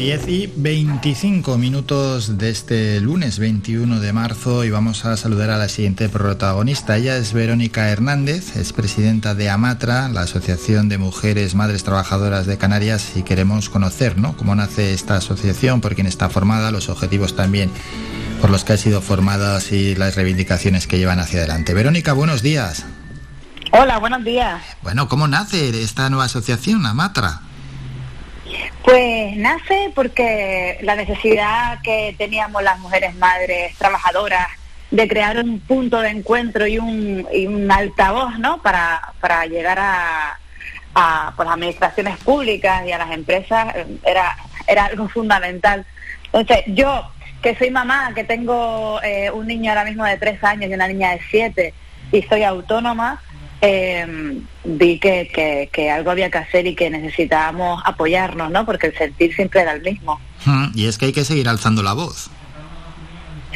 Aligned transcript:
10 0.00 0.28
y 0.28 0.50
25 0.56 1.58
minutos 1.58 2.38
de 2.38 2.48
este 2.48 3.02
lunes 3.02 3.38
21 3.38 4.00
de 4.00 4.14
marzo 4.14 4.64
y 4.64 4.70
vamos 4.70 5.04
a 5.04 5.14
saludar 5.18 5.50
a 5.50 5.58
la 5.58 5.68
siguiente 5.68 6.08
protagonista. 6.08 6.96
Ella 6.96 7.18
es 7.18 7.34
Verónica 7.34 7.90
Hernández, 7.90 8.56
es 8.56 8.72
presidenta 8.72 9.34
de 9.34 9.50
AMATRA, 9.50 10.08
la 10.08 10.22
Asociación 10.22 10.88
de 10.88 10.96
Mujeres 10.96 11.54
Madres 11.54 11.84
Trabajadoras 11.84 12.46
de 12.46 12.56
Canarias 12.56 13.12
y 13.14 13.24
queremos 13.24 13.68
conocer 13.68 14.16
¿no? 14.16 14.34
cómo 14.38 14.54
nace 14.54 14.94
esta 14.94 15.16
asociación, 15.16 15.82
por 15.82 15.94
quién 15.94 16.06
está 16.06 16.30
formada, 16.30 16.70
los 16.70 16.88
objetivos 16.88 17.36
también 17.36 17.70
por 18.40 18.48
los 18.48 18.64
que 18.64 18.72
ha 18.72 18.78
sido 18.78 19.02
formada 19.02 19.60
y 19.70 19.96
las 19.96 20.16
reivindicaciones 20.16 20.86
que 20.86 20.96
llevan 20.96 21.20
hacia 21.20 21.40
adelante. 21.40 21.74
Verónica, 21.74 22.14
buenos 22.14 22.40
días. 22.40 22.86
Hola, 23.72 23.98
buenos 23.98 24.24
días. 24.24 24.62
Bueno, 24.80 25.10
¿cómo 25.10 25.28
nace 25.28 25.82
esta 25.82 26.08
nueva 26.08 26.24
asociación, 26.24 26.86
AMATRA? 26.86 27.49
Pues 28.84 29.36
nace 29.36 29.92
porque 29.94 30.78
la 30.82 30.96
necesidad 30.96 31.80
que 31.82 32.14
teníamos 32.16 32.62
las 32.62 32.78
mujeres 32.78 33.14
madres 33.14 33.76
trabajadoras 33.76 34.48
de 34.90 35.06
crear 35.06 35.38
un 35.38 35.60
punto 35.60 36.00
de 36.00 36.08
encuentro 36.08 36.66
y 36.66 36.78
un, 36.78 37.26
y 37.32 37.46
un 37.46 37.70
altavoz 37.70 38.38
¿no? 38.38 38.60
para, 38.62 39.12
para 39.20 39.46
llegar 39.46 39.78
a, 39.78 40.38
a 40.94 41.32
pues, 41.36 41.46
las 41.46 41.54
administraciones 41.54 42.18
públicas 42.18 42.86
y 42.86 42.92
a 42.92 42.98
las 42.98 43.10
empresas 43.12 43.74
era, 44.04 44.36
era 44.66 44.86
algo 44.86 45.08
fundamental. 45.10 45.86
Entonces, 46.32 46.64
yo, 46.68 47.10
que 47.42 47.56
soy 47.56 47.70
mamá, 47.70 48.12
que 48.14 48.24
tengo 48.24 49.00
eh, 49.02 49.30
un 49.30 49.46
niño 49.46 49.70
ahora 49.70 49.84
mismo 49.84 50.04
de 50.04 50.16
tres 50.16 50.42
años 50.42 50.70
y 50.70 50.74
una 50.74 50.88
niña 50.88 51.10
de 51.10 51.20
siete, 51.30 51.74
y 52.12 52.22
soy 52.22 52.42
autónoma, 52.42 53.22
eh, 53.60 54.40
vi 54.64 54.98
que, 54.98 55.68
que, 55.72 55.90
algo 55.90 56.10
había 56.10 56.30
que 56.30 56.38
hacer 56.38 56.66
y 56.66 56.74
que 56.74 56.90
necesitábamos 56.90 57.82
apoyarnos, 57.84 58.50
¿no? 58.50 58.64
Porque 58.64 58.88
el 58.88 58.96
sentir 58.96 59.34
siempre 59.34 59.60
era 59.60 59.72
el 59.72 59.82
mismo. 59.82 60.20
Hmm, 60.44 60.66
y 60.74 60.86
es 60.86 60.98
que 60.98 61.06
hay 61.06 61.12
que 61.12 61.24
seguir 61.24 61.48
alzando 61.48 61.82
la 61.82 61.92
voz. 61.92 62.30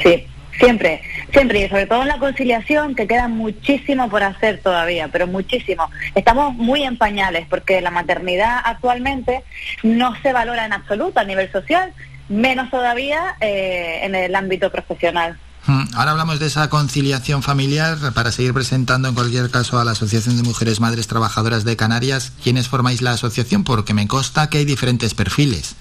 Sí, 0.03 0.27
siempre, 0.59 1.03
siempre, 1.33 1.61
y 1.61 1.69
sobre 1.69 1.87
todo 1.87 2.03
en 2.03 2.09
la 2.09 2.19
conciliación, 2.19 2.95
que 2.95 3.07
queda 3.07 3.29
muchísimo 3.29 4.09
por 4.11 4.23
hacer 4.23 4.61
todavía, 4.63 5.09
pero 5.09 5.27
muchísimo. 5.27 5.89
Estamos 6.15 6.55
muy 6.55 6.83
en 6.85 6.99
pañales, 6.99 7.47
porque 7.49 7.81
la 7.81 7.91
maternidad 7.91 8.61
actualmente 8.65 9.43
no 9.83 10.15
se 10.23 10.33
valora 10.33 10.67
en 10.67 10.73
absoluto 10.73 11.21
a 11.21 11.25
nivel 11.25 11.51
social, 11.51 11.93
menos 12.29 12.71
todavía 12.71 13.37
eh, 13.41 14.01
en 14.03 14.15
el 14.15 14.35
ámbito 14.35 14.71
profesional. 14.71 15.39
Mm, 15.67 15.97
ahora 15.97 16.11
hablamos 16.11 16.41
de 16.41 16.47
esa 16.47 16.69
conciliación 16.69 17.43
familiar 17.43 17.97
para 18.15 18.33
seguir 18.33 18.53
presentando 18.53 19.09
en 19.09 19.15
cualquier 19.15 19.51
caso 19.51 19.79
a 19.79 19.85
la 19.85 19.93
Asociación 19.93 20.37
de 20.37 20.43
Mujeres 20.43 20.79
Madres 20.79 21.09
Trabajadoras 21.09 21.65
de 21.65 21.77
Canarias. 21.77 22.33
¿Quiénes 22.43 22.69
formáis 22.69 23.01
la 23.01 23.13
asociación? 23.13 23.65
Porque 23.65 23.95
me 23.95 24.07
consta 24.07 24.51
que 24.51 24.59
hay 24.59 24.67
diferentes 24.67 25.15
perfiles. 25.15 25.77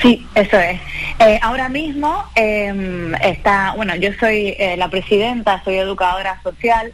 Sí, 0.00 0.26
eso 0.34 0.58
es. 0.58 0.80
Eh, 1.18 1.38
ahora 1.42 1.68
mismo 1.68 2.24
em, 2.34 3.14
está, 3.16 3.74
bueno, 3.76 3.94
yo 3.96 4.10
soy 4.18 4.54
eh, 4.58 4.76
la 4.78 4.88
presidenta, 4.88 5.62
soy 5.64 5.76
educadora 5.76 6.40
social, 6.42 6.92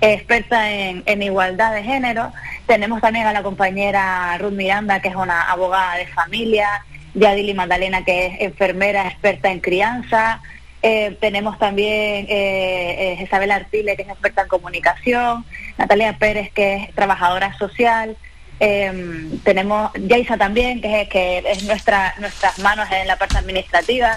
experta 0.00 0.70
en, 0.70 1.02
en, 1.06 1.22
igualdad 1.22 1.74
de 1.74 1.82
género. 1.82 2.32
Tenemos 2.66 3.00
también 3.00 3.26
a 3.26 3.32
la 3.32 3.42
compañera 3.42 4.38
Ruth 4.38 4.52
Miranda, 4.52 5.00
que 5.00 5.08
es 5.08 5.16
una 5.16 5.50
abogada 5.50 5.96
de 5.96 6.06
familia, 6.06 6.68
Yadili 7.14 7.52
Magdalena, 7.52 8.04
que 8.04 8.26
es 8.26 8.40
enfermera 8.40 9.08
experta 9.08 9.50
en 9.50 9.58
crianza. 9.58 10.40
Eh, 10.82 11.16
tenemos 11.20 11.58
también 11.58 12.26
eh, 12.28 13.16
eh, 13.18 13.22
Isabel 13.22 13.50
Artile, 13.50 13.96
que 13.96 14.02
es 14.02 14.08
experta 14.08 14.42
en 14.42 14.48
comunicación, 14.48 15.44
Natalia 15.78 16.16
Pérez, 16.18 16.52
que 16.52 16.76
es 16.76 16.94
trabajadora 16.94 17.56
social, 17.58 18.16
em, 18.60 19.38
tenemos 19.40 19.90
Yaisa 19.94 20.36
también, 20.36 20.80
que 20.80 21.02
es, 21.02 21.08
que 21.08 21.38
es 21.38 21.64
nuestra, 21.64 22.14
nuestras 22.18 22.58
manos 22.60 22.88
en 22.92 23.06
la 23.08 23.16
parte 23.16 23.38
administrativa. 23.38 24.16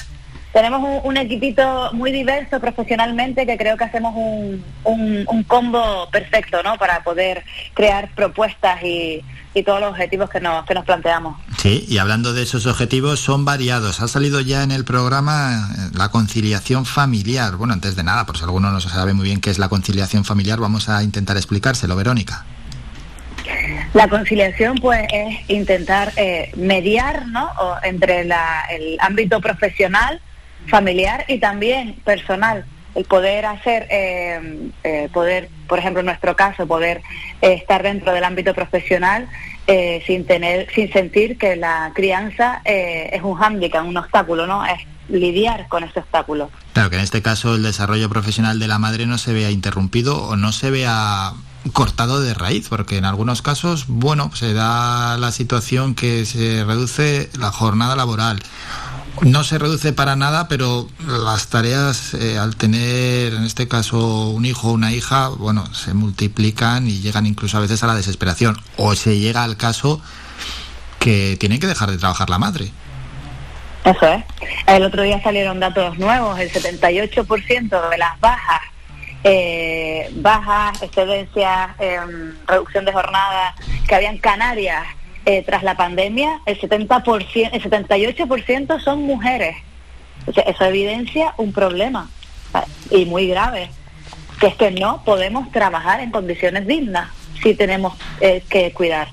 Tenemos 0.53 1.01
un, 1.03 1.17
equipito 1.17 1.91
muy 1.93 2.11
diverso 2.11 2.59
profesionalmente 2.59 3.45
que 3.45 3.57
creo 3.57 3.77
que 3.77 3.83
hacemos 3.83 4.13
un, 4.15 4.63
un, 4.83 5.25
un 5.27 5.43
combo 5.43 6.09
perfecto 6.11 6.63
¿no? 6.63 6.77
para 6.77 7.03
poder 7.03 7.43
crear 7.75 8.09
propuestas 8.15 8.81
y, 8.83 9.23
y 9.53 9.63
todos 9.63 9.79
los 9.79 9.91
objetivos 9.91 10.29
que 10.29 10.39
nos, 10.39 10.65
que 10.65 10.73
nos 10.73 10.85
planteamos. 10.85 11.37
Sí, 11.57 11.85
y 11.87 11.97
hablando 11.97 12.33
de 12.33 12.43
esos 12.43 12.65
objetivos, 12.65 13.19
son 13.19 13.45
variados. 13.45 13.99
Ha 14.01 14.07
salido 14.07 14.41
ya 14.41 14.63
en 14.63 14.71
el 14.71 14.85
programa 14.85 15.69
eh, 15.71 15.91
la 15.95 16.09
conciliación 16.09 16.85
familiar. 16.85 17.55
Bueno, 17.55 17.73
antes 17.73 17.95
de 17.95 18.03
nada, 18.03 18.25
por 18.25 18.37
si 18.37 18.43
alguno 18.43 18.71
no 18.71 18.79
sabe 18.79 19.13
muy 19.13 19.25
bien 19.25 19.41
qué 19.41 19.49
es 19.49 19.59
la 19.59 19.69
conciliación 19.69 20.23
familiar, 20.23 20.59
vamos 20.59 20.89
a 20.89 21.03
intentar 21.03 21.37
explicárselo, 21.37 21.95
Verónica. 21.95 22.45
La 23.93 24.07
conciliación, 24.07 24.77
pues, 24.77 25.01
es 25.11 25.49
intentar 25.49 26.13
eh, 26.16 26.51
mediar, 26.55 27.25
¿no? 27.27 27.49
entre 27.81 28.23
la, 28.23 28.66
el 28.69 28.97
ámbito 28.99 29.41
profesional, 29.41 30.21
familiar 30.68 31.25
y 31.28 31.40
también 31.40 31.96
personal 32.03 32.66
el 32.96 33.06
poder 33.06 33.46
hacer, 33.46 33.88
eh, 33.90 34.70
eh, 34.84 35.09
poder, 35.14 35.50
por 35.68 35.80
ejemplo, 35.80 36.00
en 36.00 36.08
nuestro 36.08 36.36
caso, 36.36 36.68
poder 36.68 37.02
eh, 37.42 37.53
estar 37.53 37.84
dentro 37.84 38.14
del 38.14 38.24
ámbito 38.24 38.53
profesional 38.53 39.28
sin 40.08 40.25
tener, 40.25 40.68
sin 40.74 40.92
sentir 40.92 41.38
que 41.38 41.56
la 41.56 41.92
crianza 41.94 42.59
es 42.66 43.22
un 43.22 43.36
hándicap, 43.36 43.86
un 43.86 43.97
obstáculo, 43.97 44.47
¿no? 44.47 44.66
Es 44.66 44.80
lidiar 45.09 45.68
con 45.68 45.84
ese 45.84 46.00
obstáculo. 46.00 46.50
Claro 46.74 46.90
que 46.90 46.96
en 46.96 47.03
este 47.03 47.22
caso 47.22 47.53
el 47.53 47.62
desarrollo 47.62 48.09
profesional 48.09 48.58
de 48.58 48.68
la 48.68 48.80
madre 48.80 49.06
no 49.06 49.20
se 49.20 49.31
vea 49.31 49.52
interrumpido 49.52 50.24
o 50.24 50.36
no 50.36 50.53
se 50.53 50.72
vea 50.72 51.34
cortado 51.72 52.20
de 52.20 52.34
raíz, 52.34 52.68
porque 52.68 52.97
en 52.97 53.06
algunos 53.06 53.44
casos, 53.44 53.86
bueno, 53.88 54.31
se 54.34 54.53
da 54.53 55.20
la 55.20 55.31
situación 55.31 55.94
que 55.94 56.26
se 56.26 56.64
reduce 56.64 57.30
la 57.38 57.52
jornada 57.52 57.96
laboral 57.96 58.40
no 59.22 59.44
se 59.44 59.57
reduce 59.57 59.94
para 59.94 60.16
nada, 60.16 60.47
pero 60.47 60.88
las 61.07 61.47
tareas 61.47 62.13
eh, 62.13 62.38
al 62.38 62.56
tener, 62.56 63.34
en 63.34 63.44
este 63.44 63.68
caso, 63.68 64.30
un 64.30 64.46
hijo 64.46 64.69
o 64.69 64.74
una 64.74 64.91
hija, 64.91 65.30
bueno, 65.30 65.74
se 65.74 65.94
multiplican 65.94 66.88
y 66.88 67.00
llegan 67.00 67.25
incluso 67.25 67.58
a 67.58 67.62
veces 67.62 67.84
a 67.84 67.88
la 67.88 67.96
desesperación. 67.96 68.58
O 68.78 68.96
se 68.96 69.19
llega 69.19 69.44
al 69.44 69.58
caso 69.58 70.02
que 71.00 71.38
tiene 71.40 71.59
que 71.59 71.68
dejar 71.68 71.91
de 71.91 71.97
trabajar 71.97 72.29
la 72.29 72.40
madre. 72.40 72.72
Eso 73.85 74.08
es. 74.08 74.24
El 74.68 74.84
otro 74.84 75.03
día 75.03 75.22
salieron 75.22 75.59
datos 75.59 75.97
nuevos, 75.97 76.38
el 76.40 76.52
78% 76.52 77.90
de 77.90 77.97
las 77.97 78.19
bajas, 78.19 78.62
eh, 79.24 80.09
bajas, 80.16 80.81
excedencias, 80.81 81.72
em, 81.79 82.34
reducción 82.46 82.85
de 82.85 82.94
jornada 82.94 83.56
que 83.88 83.96
había 83.96 84.09
en 84.09 84.18
Canarias 84.18 84.85
eh, 85.29 85.44
tras 85.45 85.62
la 85.62 85.78
pandemia, 85.78 86.41
el 86.47 86.59
70%, 86.59 87.50
el 87.51 87.62
78% 87.62 88.84
son 88.84 89.03
mujeres. 89.03 89.57
eso 90.25 90.66
evidencia 90.66 91.35
un 91.38 91.53
problema 91.53 92.09
y 92.90 93.06
muy 93.06 93.28
grave, 93.28 93.69
que 94.40 94.47
es 94.47 94.56
que 94.56 94.72
no 94.72 95.03
podemos 95.06 95.51
trabajar 95.51 96.00
en 96.00 96.09
condiciones 96.09 96.66
dignas 96.66 97.12
si 97.44 97.53
tenemos 97.53 97.94
eh, 98.22 98.44
que 98.50 98.72
cuidar. 98.73 99.09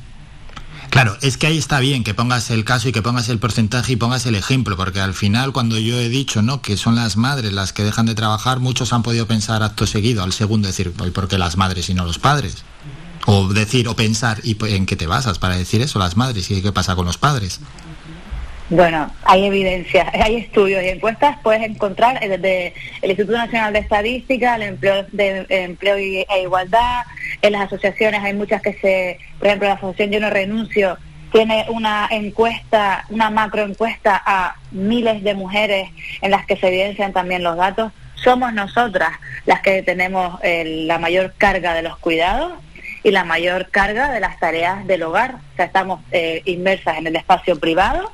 Claro, 0.89 1.19
es 1.21 1.37
que 1.37 1.49
ahí 1.49 1.59
está 1.59 1.81
bien 1.81 2.03
que 2.03 2.15
pongas 2.15 2.49
el 2.51 2.65
caso 2.65 2.89
y 2.89 2.93
que 2.93 3.03
pongas 3.03 3.29
el 3.29 3.39
porcentaje 3.39 3.93
y 3.93 3.97
pongas 3.97 4.25
el 4.25 4.37
ejemplo, 4.37 4.75
porque 4.79 5.01
al 5.01 5.13
final 5.13 5.53
cuando 5.53 5.77
yo 5.77 6.01
he 6.01 6.09
dicho 6.09 6.41
no 6.41 6.63
que 6.63 6.79
son 6.79 6.95
las 6.95 7.19
madres 7.19 7.53
las 7.53 7.75
que 7.75 7.85
dejan 7.85 8.07
de 8.07 8.15
trabajar, 8.15 8.59
muchos 8.59 8.95
han 8.95 9.03
podido 9.03 9.27
pensar 9.27 9.63
acto 9.63 9.87
seguido, 9.87 10.23
al 10.23 10.33
segundo 10.33 10.67
decir, 10.67 10.93
¿por 10.93 11.29
qué 11.29 11.37
las 11.37 11.59
madres 11.59 11.91
y 11.91 11.95
no 11.95 12.07
los 12.07 12.19
padres? 12.19 12.65
O 13.27 13.49
decir 13.49 13.89
o 13.89 13.97
pensar, 13.97 14.39
¿y 14.45 14.57
en 14.75 14.87
qué 14.87 14.97
te 14.97 15.07
basas 15.07 15.39
para 15.39 15.57
decir 15.57 15.83
eso 15.83 15.99
las 15.99 16.17
madres? 16.17 16.51
¿Y 16.51 16.63
qué 16.63 16.73
pasa 16.73 16.95
con 16.95 17.07
los 17.07 17.19
padres? 17.19 17.61
Bueno, 18.69 19.13
hay 19.25 19.45
evidencia, 19.45 20.11
hay 20.13 20.37
estudios 20.37 20.83
y 20.83 20.89
encuestas, 20.89 21.39
puedes 21.43 21.63
encontrar 21.63 22.19
desde 22.21 22.75
el 23.03 23.11
Instituto 23.11 23.39
Nacional 23.39 23.73
de 23.73 23.79
Estadística, 23.81 24.57
el 24.57 24.63
empleo 24.63 25.07
de 25.13 25.47
empleo 25.49 25.97
e 25.97 26.43
igualdad, 26.43 27.05
en 27.43 27.53
las 27.53 27.67
asociaciones 27.67 28.23
hay 28.23 28.35
muchas 28.35 28.63
que 28.63 28.73
se, 28.75 29.19
por 29.39 29.47
ejemplo, 29.49 29.69
la 29.69 29.75
asociación 29.75 30.11
Yo 30.11 30.21
no 30.21 30.31
renuncio 30.31 30.99
tiene 31.33 31.67
una 31.69 32.09
encuesta, 32.11 33.05
una 33.11 33.31
macro 33.31 33.63
encuesta 33.63 34.21
a 34.25 34.57
miles 34.71 35.23
de 35.23 35.35
mujeres 35.35 35.91
en 36.23 36.31
las 36.31 36.47
que 36.47 36.57
se 36.57 36.69
evidencian 36.69 37.13
también 37.13 37.43
los 37.43 37.57
datos. 37.57 37.93
Somos 38.15 38.53
nosotras 38.53 39.11
las 39.45 39.61
que 39.61 39.83
tenemos 39.83 40.41
la 40.43 40.99
mayor 40.99 41.35
carga 41.37 41.75
de 41.75 41.83
los 41.83 41.99
cuidados 41.99 42.53
y 43.07 43.13
la 43.13 43.23
mayor 43.23 43.69
carga 43.71 44.11
de 44.11 44.19
las 44.19 44.37
tareas 44.41 44.85
del 44.85 45.05
hogar. 45.05 45.37
O 45.37 45.57
sea, 45.57 45.67
estamos 45.67 46.01
eh, 46.11 46.43
inmersas 46.45 46.99
en 46.99 47.07
el 47.07 47.15
espacio 47.15 47.57
privado 47.57 48.11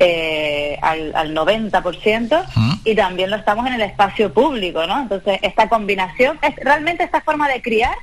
eh, 0.00 0.76
al, 0.82 1.14
al 1.14 1.32
90% 1.32 2.80
y 2.84 2.96
también 2.96 3.30
lo 3.30 3.36
estamos 3.36 3.68
en 3.68 3.74
el 3.74 3.82
espacio 3.82 4.34
público, 4.34 4.84
¿no? 4.84 5.02
Entonces, 5.02 5.38
esta 5.42 5.68
combinación, 5.68 6.40
es 6.42 6.56
realmente 6.56 7.04
esta 7.04 7.20
forma 7.20 7.48
de 7.48 7.62
criar 7.62 7.94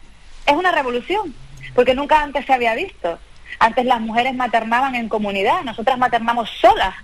es 0.46 0.54
una 0.54 0.72
revolución, 0.72 1.36
porque 1.76 1.94
nunca 1.94 2.24
antes 2.24 2.46
se 2.46 2.54
había 2.54 2.74
visto. 2.74 3.20
Antes 3.60 3.84
las 3.84 4.00
mujeres 4.00 4.34
maternaban 4.34 4.96
en 4.96 5.10
comunidad, 5.10 5.64
nosotras 5.66 5.98
maternamos 5.98 6.50
solas, 6.62 6.96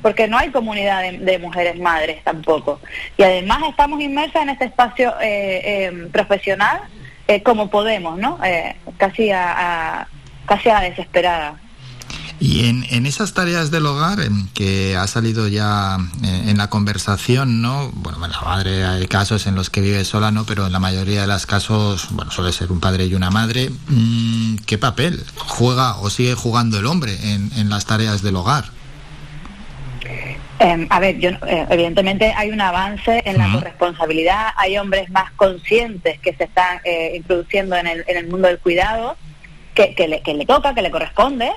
porque 0.00 0.28
no 0.28 0.38
hay 0.38 0.50
comunidad 0.50 1.02
de, 1.02 1.38
mujeres 1.40 1.76
madres 1.80 2.22
tampoco. 2.22 2.80
Y 3.16 3.24
además 3.24 3.64
estamos 3.68 4.00
inmersas 4.00 4.42
en 4.42 4.50
este 4.50 4.66
espacio 4.66 5.12
eh, 5.20 6.08
profesional 6.12 6.82
eh, 7.28 7.42
como 7.42 7.70
podemos, 7.70 8.18
¿no? 8.18 8.38
Eh, 8.44 8.76
casi 8.96 9.30
a, 9.30 10.06
casi 10.46 10.68
a 10.68 10.80
desesperada. 10.80 11.58
Y 12.40 12.66
en, 12.66 13.06
esas 13.06 13.32
tareas 13.32 13.70
del 13.70 13.86
hogar 13.86 14.18
que 14.54 14.96
ha 14.96 15.06
salido 15.06 15.46
ya 15.48 15.96
eh, 16.22 16.44
en 16.48 16.58
la 16.58 16.68
conversación, 16.68 17.62
¿no? 17.62 17.90
Bueno, 17.94 18.18
la 18.18 18.40
madre 18.40 18.84
hay 18.84 19.06
casos 19.06 19.46
en 19.46 19.54
los 19.54 19.70
que 19.70 19.80
vive 19.80 20.04
sola, 20.04 20.30
¿no? 20.30 20.44
Pero 20.44 20.66
en 20.66 20.72
la 20.72 20.80
mayoría 20.80 21.22
de 21.22 21.26
los 21.26 21.46
casos, 21.46 22.08
bueno, 22.10 22.30
suele 22.32 22.52
ser 22.52 22.72
un 22.72 22.80
padre 22.80 23.06
y 23.06 23.14
una 23.14 23.30
madre. 23.30 23.70
Mm, 23.88 24.56
¿Qué 24.66 24.78
papel 24.78 25.24
juega 25.36 25.96
o 25.98 26.10
sigue 26.10 26.34
jugando 26.34 26.78
el 26.78 26.86
hombre 26.86 27.16
en, 27.22 27.70
las 27.70 27.86
tareas 27.86 28.20
del 28.20 28.36
hogar? 28.36 28.64
Em, 30.60 30.86
a 30.88 31.00
ver, 31.00 31.18
yo, 31.18 31.30
eh, 31.30 31.66
evidentemente 31.68 32.32
hay 32.36 32.50
un 32.50 32.60
avance 32.60 33.22
en 33.24 33.38
la 33.38 33.50
corresponsabilidad, 33.52 34.48
hay 34.56 34.78
hombres 34.78 35.10
más 35.10 35.32
conscientes 35.32 36.20
que 36.20 36.32
se 36.34 36.44
están 36.44 36.80
eh, 36.84 37.12
introduciendo 37.16 37.76
en 37.76 37.88
el, 37.88 38.04
en 38.06 38.16
el 38.16 38.28
mundo 38.28 38.46
del 38.48 38.60
cuidado, 38.60 39.16
que, 39.74 39.94
que, 39.94 40.06
le, 40.06 40.22
que 40.22 40.32
le 40.34 40.46
toca, 40.46 40.72
que 40.72 40.82
le 40.82 40.92
corresponde, 40.92 41.50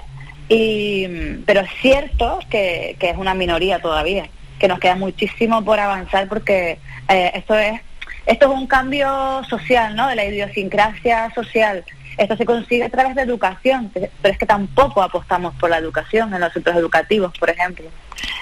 y, 0.49 1.07
pero 1.45 1.61
es 1.61 1.69
cierto 1.81 2.39
que, 2.49 2.95
que, 2.99 3.11
es 3.11 3.17
una 3.17 3.35
minoría 3.35 3.79
todavía, 3.79 4.29
que 4.57 4.67
nos 4.67 4.79
queda 4.79 4.95
muchísimo 4.95 5.63
por 5.63 5.79
avanzar 5.79 6.27
porque 6.27 6.79
eh, 7.07 7.31
esto 7.35 7.55
es 7.55 7.79
esto 8.25 8.51
es 8.51 8.59
un 8.59 8.67
cambio 8.67 9.41
social, 9.49 9.95
¿no? 9.95 10.07
De 10.09 10.15
la 10.15 10.25
idiosincrasia 10.25 11.31
social 11.33 11.85
esto 12.18 12.36
se 12.36 12.46
consigue 12.46 12.84
a 12.84 12.90
través 12.90 13.16
de 13.16 13.22
educación, 13.22 13.92
pero 13.94 14.10
es 14.24 14.38
que 14.38 14.46
tampoco 14.46 15.02
apostamos 15.02 15.54
por 15.56 15.69
la 15.69 15.78
educación 15.78 16.34
en 16.34 16.42
los 16.42 16.52
centros 16.52 16.75
educativos, 16.75 17.31
por 17.38 17.50
ejemplo. 17.50 17.86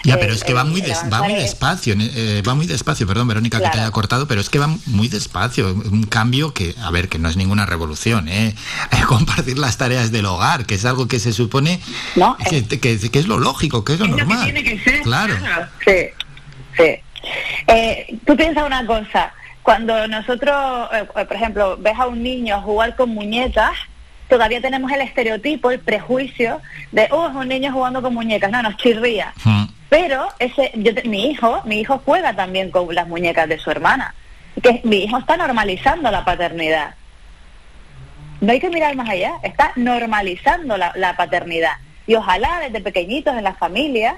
Ya, 0.04 0.19
pero 0.19 0.33
es 0.33 0.44
que 0.44 0.54
va 0.54 0.63
muy, 0.63 0.81
va 0.81 1.24
muy 1.24 1.33
despacio, 1.33 1.95
eh, 1.98 2.42
va 2.48 2.56
muy 2.56 2.68
despacio, 2.68 3.06
perdón 3.07 3.27
Verónica 3.27 3.60
que 3.60 3.69
te 3.69 3.80
haya 3.80 3.92
cortado, 3.92 4.27
pero 4.27 4.39
es 4.39 4.50
que 4.50 4.60
va 4.60 4.68
muy 4.86 5.07
despacio, 5.07 5.74
un 5.74 6.04
cambio 6.04 6.54
que, 6.54 6.75
a 6.81 6.92
ver, 6.92 7.10
que 7.10 7.19
no 7.19 7.27
es 7.27 7.36
ninguna 7.36 7.66
revolución, 7.66 8.27
¿eh? 8.30 8.56
compartir 9.07 9.57
las 9.57 9.77
tareas 9.77 10.12
del 10.12 10.25
hogar, 10.25 10.66
que 10.66 10.75
es 10.75 10.86
algo 10.86 11.07
que 11.07 11.19
se 11.19 11.33
supone 11.33 11.81
que, 12.50 12.80
que, 12.80 13.19
es 13.19 13.27
lo 13.27 13.39
lógico, 13.39 13.83
que 13.83 13.94
es 13.94 14.00
lo 14.00 14.07
normal. 14.07 14.44
tiene 14.45 14.63
que 14.63 14.80
ser, 14.80 15.01
claro. 15.01 15.36
Sí, 15.83 16.10
sí. 16.77 17.00
Eh, 17.68 18.18
tú 18.25 18.38
piensas 18.38 18.66
una 18.66 18.86
cosa, 18.86 19.33
cuando 19.65 20.07
nosotros, 20.07 20.89
eh, 20.94 21.06
por 21.12 21.33
ejemplo, 21.33 21.75
ves 21.77 21.97
a 21.97 22.06
un 22.06 22.21
niño 22.21 22.62
jugar 22.62 22.95
con 22.95 23.09
muñecas, 23.09 23.71
todavía 24.29 24.62
tenemos 24.62 24.91
el 24.91 25.01
estereotipo, 25.01 25.71
el 25.71 25.79
prejuicio 25.79 26.62
de, 26.91 27.07
oh, 27.09 27.29
es 27.29 27.35
un 27.35 27.47
niño 27.47 27.73
jugando 27.73 28.00
con 28.03 28.13
muñecas, 28.13 28.51
no, 28.51 28.62
nos 28.62 28.77
chirría. 28.77 29.33
Hmm. 29.44 29.65
Pero 29.89 30.27
ese, 30.38 30.71
yo, 30.75 30.91
mi 31.06 31.31
hijo, 31.31 31.63
mi 31.65 31.79
hijo 31.79 32.00
juega 32.06 32.35
también 32.35 32.69
con 32.69 32.94
las 32.94 33.07
muñecas 33.07 33.50
de 33.50 33.57
su 33.57 33.71
hermana. 33.71 34.13
Que 34.62 34.81
mi 34.83 34.97
hijo 34.97 35.17
está 35.17 35.35
normalizando 35.35 36.12
la 36.12 36.23
paternidad. 36.23 36.94
No 38.41 38.51
hay 38.51 38.59
que 38.59 38.69
mirar 38.69 38.95
más 38.95 39.09
allá, 39.09 39.33
está 39.41 39.71
normalizando 39.77 40.77
la, 40.77 40.91
la 40.94 41.17
paternidad. 41.17 41.73
Y 42.06 42.13
ojalá 42.13 42.59
desde 42.59 42.81
pequeñitos 42.81 43.35
en 43.35 43.44
la 43.44 43.56
familia 43.56 44.17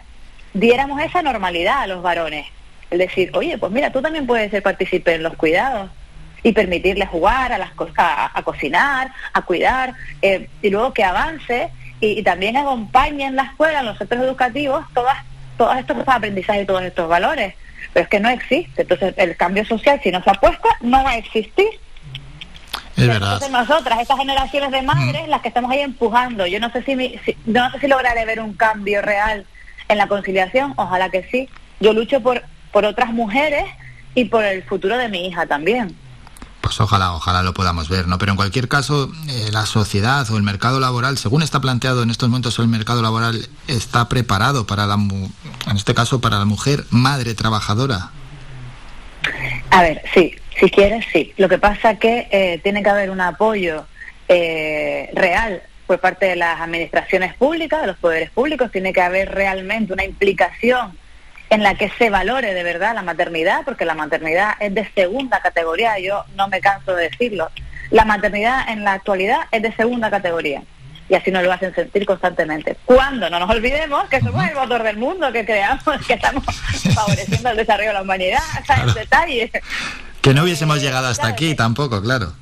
diéramos 0.53 1.01
esa 1.01 1.21
normalidad 1.21 1.83
a 1.83 1.87
los 1.87 2.01
varones 2.01 2.47
el 2.91 2.99
decir, 2.99 3.31
oye, 3.33 3.57
pues 3.57 3.71
mira, 3.71 3.91
tú 3.91 4.01
también 4.01 4.25
puedes 4.25 4.51
ser 4.51 4.63
partícipe 4.63 5.15
en 5.15 5.23
los 5.23 5.35
cuidados 5.35 5.89
y 6.43 6.53
permitirle 6.53 7.05
jugar, 7.05 7.51
a, 7.51 7.57
las 7.57 7.71
a, 7.97 8.37
a 8.37 8.43
cocinar, 8.43 9.11
a 9.33 9.41
cuidar, 9.41 9.93
eh, 10.21 10.47
y 10.61 10.69
luego 10.69 10.93
que 10.93 11.03
avance 11.03 11.71
y, 11.99 12.21
también 12.23 12.55
acompañe 12.57 13.25
en 13.25 13.35
la 13.35 13.43
escuela, 13.43 13.79
en 13.79 13.87
los 13.87 13.97
centros 13.97 14.21
educativos, 14.21 14.85
todas, 14.93 15.17
todos 15.57 15.77
estos 15.77 15.97
aprendizajes 16.05 16.63
y 16.63 16.65
todos 16.65 16.83
estos 16.83 17.09
valores. 17.09 17.55
Pero 17.93 18.03
es 18.03 18.09
que 18.09 18.19
no 18.19 18.29
existe. 18.29 18.83
Entonces, 18.83 19.13
el 19.17 19.35
cambio 19.35 19.65
social, 19.65 19.99
si 20.03 20.11
no 20.11 20.23
se 20.23 20.29
apuesta, 20.29 20.69
no 20.81 21.03
va 21.03 21.11
a 21.11 21.17
existir. 21.17 21.67
Es 22.95 23.07
verdad. 23.07 23.33
Entonces 23.33 23.51
nosotras, 23.51 23.99
estas 23.99 24.17
generaciones 24.17 24.71
de 24.71 24.81
madres, 24.81 25.27
las 25.27 25.41
que 25.41 25.47
estamos 25.47 25.71
ahí 25.71 25.81
empujando, 25.81 26.45
yo 26.47 26.59
no 26.59 26.71
sé 26.71 26.83
si, 26.83 26.95
si, 27.25 27.37
no 27.45 27.69
sé 27.71 27.79
si 27.79 27.87
lograré 27.87 28.25
ver 28.25 28.39
un 28.39 28.53
cambio 28.53 29.01
real 29.01 29.45
en 29.87 29.97
la 29.97 30.07
conciliación, 30.07 30.73
ojalá 30.77 31.09
que 31.09 31.23
sí. 31.31 31.49
Yo 31.79 31.93
lucho 31.93 32.21
por 32.21 32.43
por 32.71 32.85
otras 32.85 33.11
mujeres 33.11 33.65
y 34.15 34.25
por 34.25 34.43
el 34.43 34.63
futuro 34.63 34.97
de 34.97 35.09
mi 35.09 35.27
hija 35.27 35.45
también. 35.45 35.95
Pues 36.61 36.81
ojalá, 36.81 37.13
ojalá 37.13 37.43
lo 37.43 37.53
podamos 37.53 37.87
ver, 37.87 38.07
¿no? 38.07 38.17
Pero 38.17 38.31
en 38.31 38.35
cualquier 38.35 38.67
caso, 38.67 39.09
eh, 39.29 39.51
la 39.51 39.65
sociedad 39.65 40.29
o 40.29 40.35
el 40.35 40.43
mercado 40.43 40.79
laboral, 40.79 41.17
según 41.17 41.41
está 41.41 41.61
planteado 41.61 42.03
en 42.03 42.09
estos 42.09 42.27
momentos, 42.27 42.59
el 42.59 42.67
mercado 42.67 43.01
laboral 43.01 43.47
está 43.67 44.09
preparado 44.09 44.67
para 44.67 44.85
la, 44.85 44.95
en 44.95 45.77
este 45.77 45.93
caso, 45.93 46.19
para 46.19 46.39
la 46.39 46.45
mujer 46.45 46.83
madre 46.89 47.35
trabajadora. 47.35 48.09
A 49.69 49.81
ver, 49.81 50.01
sí, 50.13 50.35
si 50.59 50.69
quieres, 50.69 51.05
sí. 51.13 51.33
Lo 51.37 51.47
que 51.47 51.57
pasa 51.57 51.95
que 51.95 52.27
eh, 52.31 52.59
tiene 52.63 52.83
que 52.83 52.89
haber 52.89 53.11
un 53.11 53.21
apoyo 53.21 53.85
eh, 54.27 55.09
real 55.13 55.61
por 55.85 55.99
parte 55.99 56.25
de 56.25 56.35
las 56.35 56.59
administraciones 56.59 57.33
públicas, 57.35 57.79
de 57.81 57.87
los 57.87 57.97
poderes 57.97 58.29
públicos, 58.31 58.71
tiene 58.71 58.91
que 58.91 59.01
haber 59.01 59.33
realmente 59.33 59.93
una 59.93 60.03
implicación 60.03 60.97
en 61.49 61.63
la 61.63 61.75
que 61.75 61.89
se 61.97 62.09
valore 62.09 62.53
de 62.53 62.63
verdad 62.63 62.93
la 62.93 63.03
maternidad, 63.03 63.61
porque 63.63 63.85
la 63.85 63.95
maternidad 63.95 64.55
es 64.59 64.73
de 64.73 64.89
segunda 64.93 65.39
categoría, 65.39 65.99
yo 65.99 66.25
no 66.35 66.47
me 66.47 66.59
canso 66.59 66.93
de 66.95 67.09
decirlo. 67.09 67.49
La 67.89 68.05
maternidad 68.05 68.69
en 68.69 68.83
la 68.83 68.93
actualidad 68.93 69.39
es 69.51 69.61
de 69.61 69.73
segunda 69.73 70.09
categoría 70.09 70.63
y 71.09 71.15
así 71.15 71.31
nos 71.31 71.43
lo 71.43 71.53
hacen 71.53 71.73
sentir 71.73 72.05
constantemente. 72.05 72.75
Cuando 72.85 73.29
no 73.29 73.39
nos 73.39 73.49
olvidemos 73.49 74.09
que 74.09 74.19
somos 74.19 74.45
el 74.45 74.55
motor 74.55 74.83
del 74.83 74.97
mundo, 74.97 75.31
que 75.31 75.45
creamos 75.45 75.83
que 76.05 76.13
estamos 76.13 76.43
favoreciendo 76.93 77.49
el 77.49 77.57
desarrollo 77.57 77.89
de 77.89 77.93
la 77.93 78.01
humanidad, 78.01 78.39
claro. 78.65 78.93
detalle. 78.93 79.49
Que 80.21 80.33
no 80.33 80.43
hubiésemos 80.43 80.81
llegado 80.81 81.07
hasta 81.07 81.27
aquí 81.27 81.55
tampoco, 81.55 82.01
claro. 82.01 82.33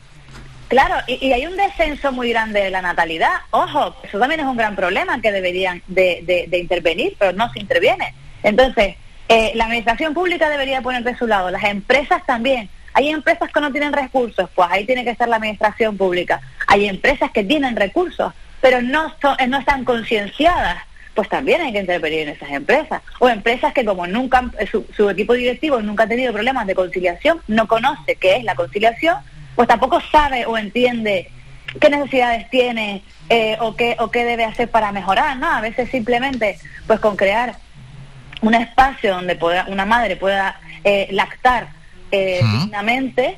Claro, 0.67 0.95
y, 1.05 1.31
hay 1.31 1.45
un 1.45 1.55
descenso 1.55 2.11
muy 2.11 2.31
grande 2.31 2.59
de 2.59 2.71
la 2.71 2.81
natalidad. 2.81 3.33
Ojo, 3.51 3.95
eso 4.01 4.17
también 4.17 4.39
es 4.39 4.47
un 4.47 4.57
gran 4.57 4.75
problema 4.75 5.21
que 5.21 5.31
deberían 5.31 5.83
de 5.87 6.49
intervenir, 6.59 7.15
pero 7.19 7.33
no 7.33 7.51
se 7.53 7.59
interviene. 7.59 8.15
Entonces, 8.45 8.95
eh, 9.27 9.53
la 9.55 9.65
administración 9.65 10.13
pública 10.13 10.49
debería 10.49 10.81
poner 10.81 11.03
de 11.03 11.17
su 11.17 11.25
lado, 11.25 11.49
las 11.49 11.63
empresas 11.63 12.23
también. 12.27 12.69
Hay 12.93 13.09
empresas 13.09 13.51
que 13.51 13.59
no 13.59 13.71
tienen 13.71 13.91
recursos, 13.91 14.47
pues 14.53 14.67
ahí 14.71 14.85
tiene 14.85 15.03
que 15.03 15.09
estar 15.09 15.27
la 15.27 15.37
administración 15.37 15.97
pública. 15.97 16.39
Hay 16.67 16.87
empresas 16.87 17.31
que 17.31 17.43
tienen 17.43 17.75
recursos, 17.75 18.33
pero 18.61 18.83
no, 18.83 19.11
eh, 19.39 19.47
no 19.47 19.57
están 19.57 19.83
concienciadas, 19.83 20.77
pues 21.15 21.27
también 21.27 21.59
hay 21.61 21.73
que 21.73 21.79
intervenir 21.79 22.19
en 22.19 22.29
esas 22.29 22.51
empresas. 22.51 23.01
O 23.19 23.27
empresas 23.27 23.73
que 23.73 23.83
como 23.83 24.05
nunca, 24.05 24.51
eh, 24.59 24.67
su, 24.67 25.09
equipo 25.09 25.33
directivo 25.33 25.81
nunca 25.81 26.03
ha 26.03 26.07
tenido 26.07 26.31
problemas 26.31 26.67
de 26.67 26.75
conciliación, 26.75 27.41
no 27.47 27.67
conoce 27.67 28.15
qué 28.17 28.35
es 28.35 28.43
la 28.43 28.53
conciliación, 28.53 29.17
pues 29.55 29.67
tampoco 29.67 29.99
sabe 30.11 30.45
o 30.45 30.55
entiende 30.55 31.31
qué 31.81 31.89
necesidades 31.89 32.47
tiene 32.51 33.01
o, 33.59 33.75
qué, 33.75 33.95
o 33.99 34.11
qué 34.11 34.23
debe 34.23 34.45
hacer 34.45 34.69
para 34.69 34.91
mejorar, 34.91 35.35
¿no? 35.37 35.49
A 35.49 35.61
veces 35.61 35.89
simplemente, 35.89 36.59
pues 36.85 36.99
con 36.99 37.17
crear 37.17 37.55
un 38.45 38.53
espacio 38.53 39.15
donde 39.15 39.35
pueda, 39.35 39.65
una 39.67 39.85
madre 39.85 40.15
pueda 40.15 40.59
eh, 40.83 41.07
lactar 41.11 41.69
eh, 42.11 42.41
dignamente, 42.61 43.37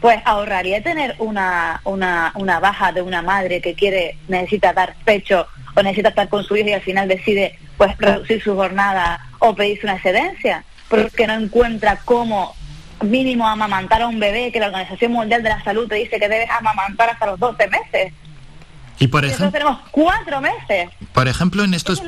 pues 0.00 0.20
ahorraría 0.24 0.82
tener 0.82 1.16
una, 1.18 1.80
una, 1.84 2.32
una 2.36 2.60
baja 2.60 2.92
de 2.92 3.02
una 3.02 3.20
madre 3.20 3.60
que 3.60 3.74
quiere, 3.74 4.16
necesita 4.28 4.72
dar 4.72 4.94
pecho 5.04 5.46
o 5.74 5.82
necesita 5.82 6.10
estar 6.10 6.28
con 6.28 6.44
su 6.44 6.56
hijo 6.56 6.68
y 6.68 6.72
al 6.72 6.82
final 6.82 7.08
decide 7.08 7.58
pues 7.76 7.96
reducir 7.98 8.42
su 8.42 8.54
jornada 8.54 9.20
o 9.40 9.54
pedirse 9.54 9.86
una 9.86 9.96
excedencia, 9.96 10.64
porque 10.88 11.26
no 11.26 11.34
encuentra 11.34 11.98
cómo 12.04 12.54
mínimo 13.02 13.48
amamantar 13.48 14.02
a 14.02 14.06
un 14.06 14.20
bebé 14.20 14.52
que 14.52 14.60
la 14.60 14.66
Organización 14.66 15.12
Mundial 15.12 15.42
de 15.42 15.48
la 15.48 15.64
Salud 15.64 15.88
te 15.88 15.96
dice 15.96 16.20
que 16.20 16.28
debes 16.28 16.48
amamantar 16.50 17.10
hasta 17.10 17.26
los 17.26 17.40
12 17.40 17.66
meses. 17.68 18.12
Y 18.98 19.08
por 19.08 19.24
ejemplo, 19.24 19.50
tenemos 19.50 19.78
cuatro 19.90 20.40
meses. 20.40 20.88
Por 21.12 21.28
ejemplo, 21.28 21.64
en 21.64 21.74
estos 21.74 22.02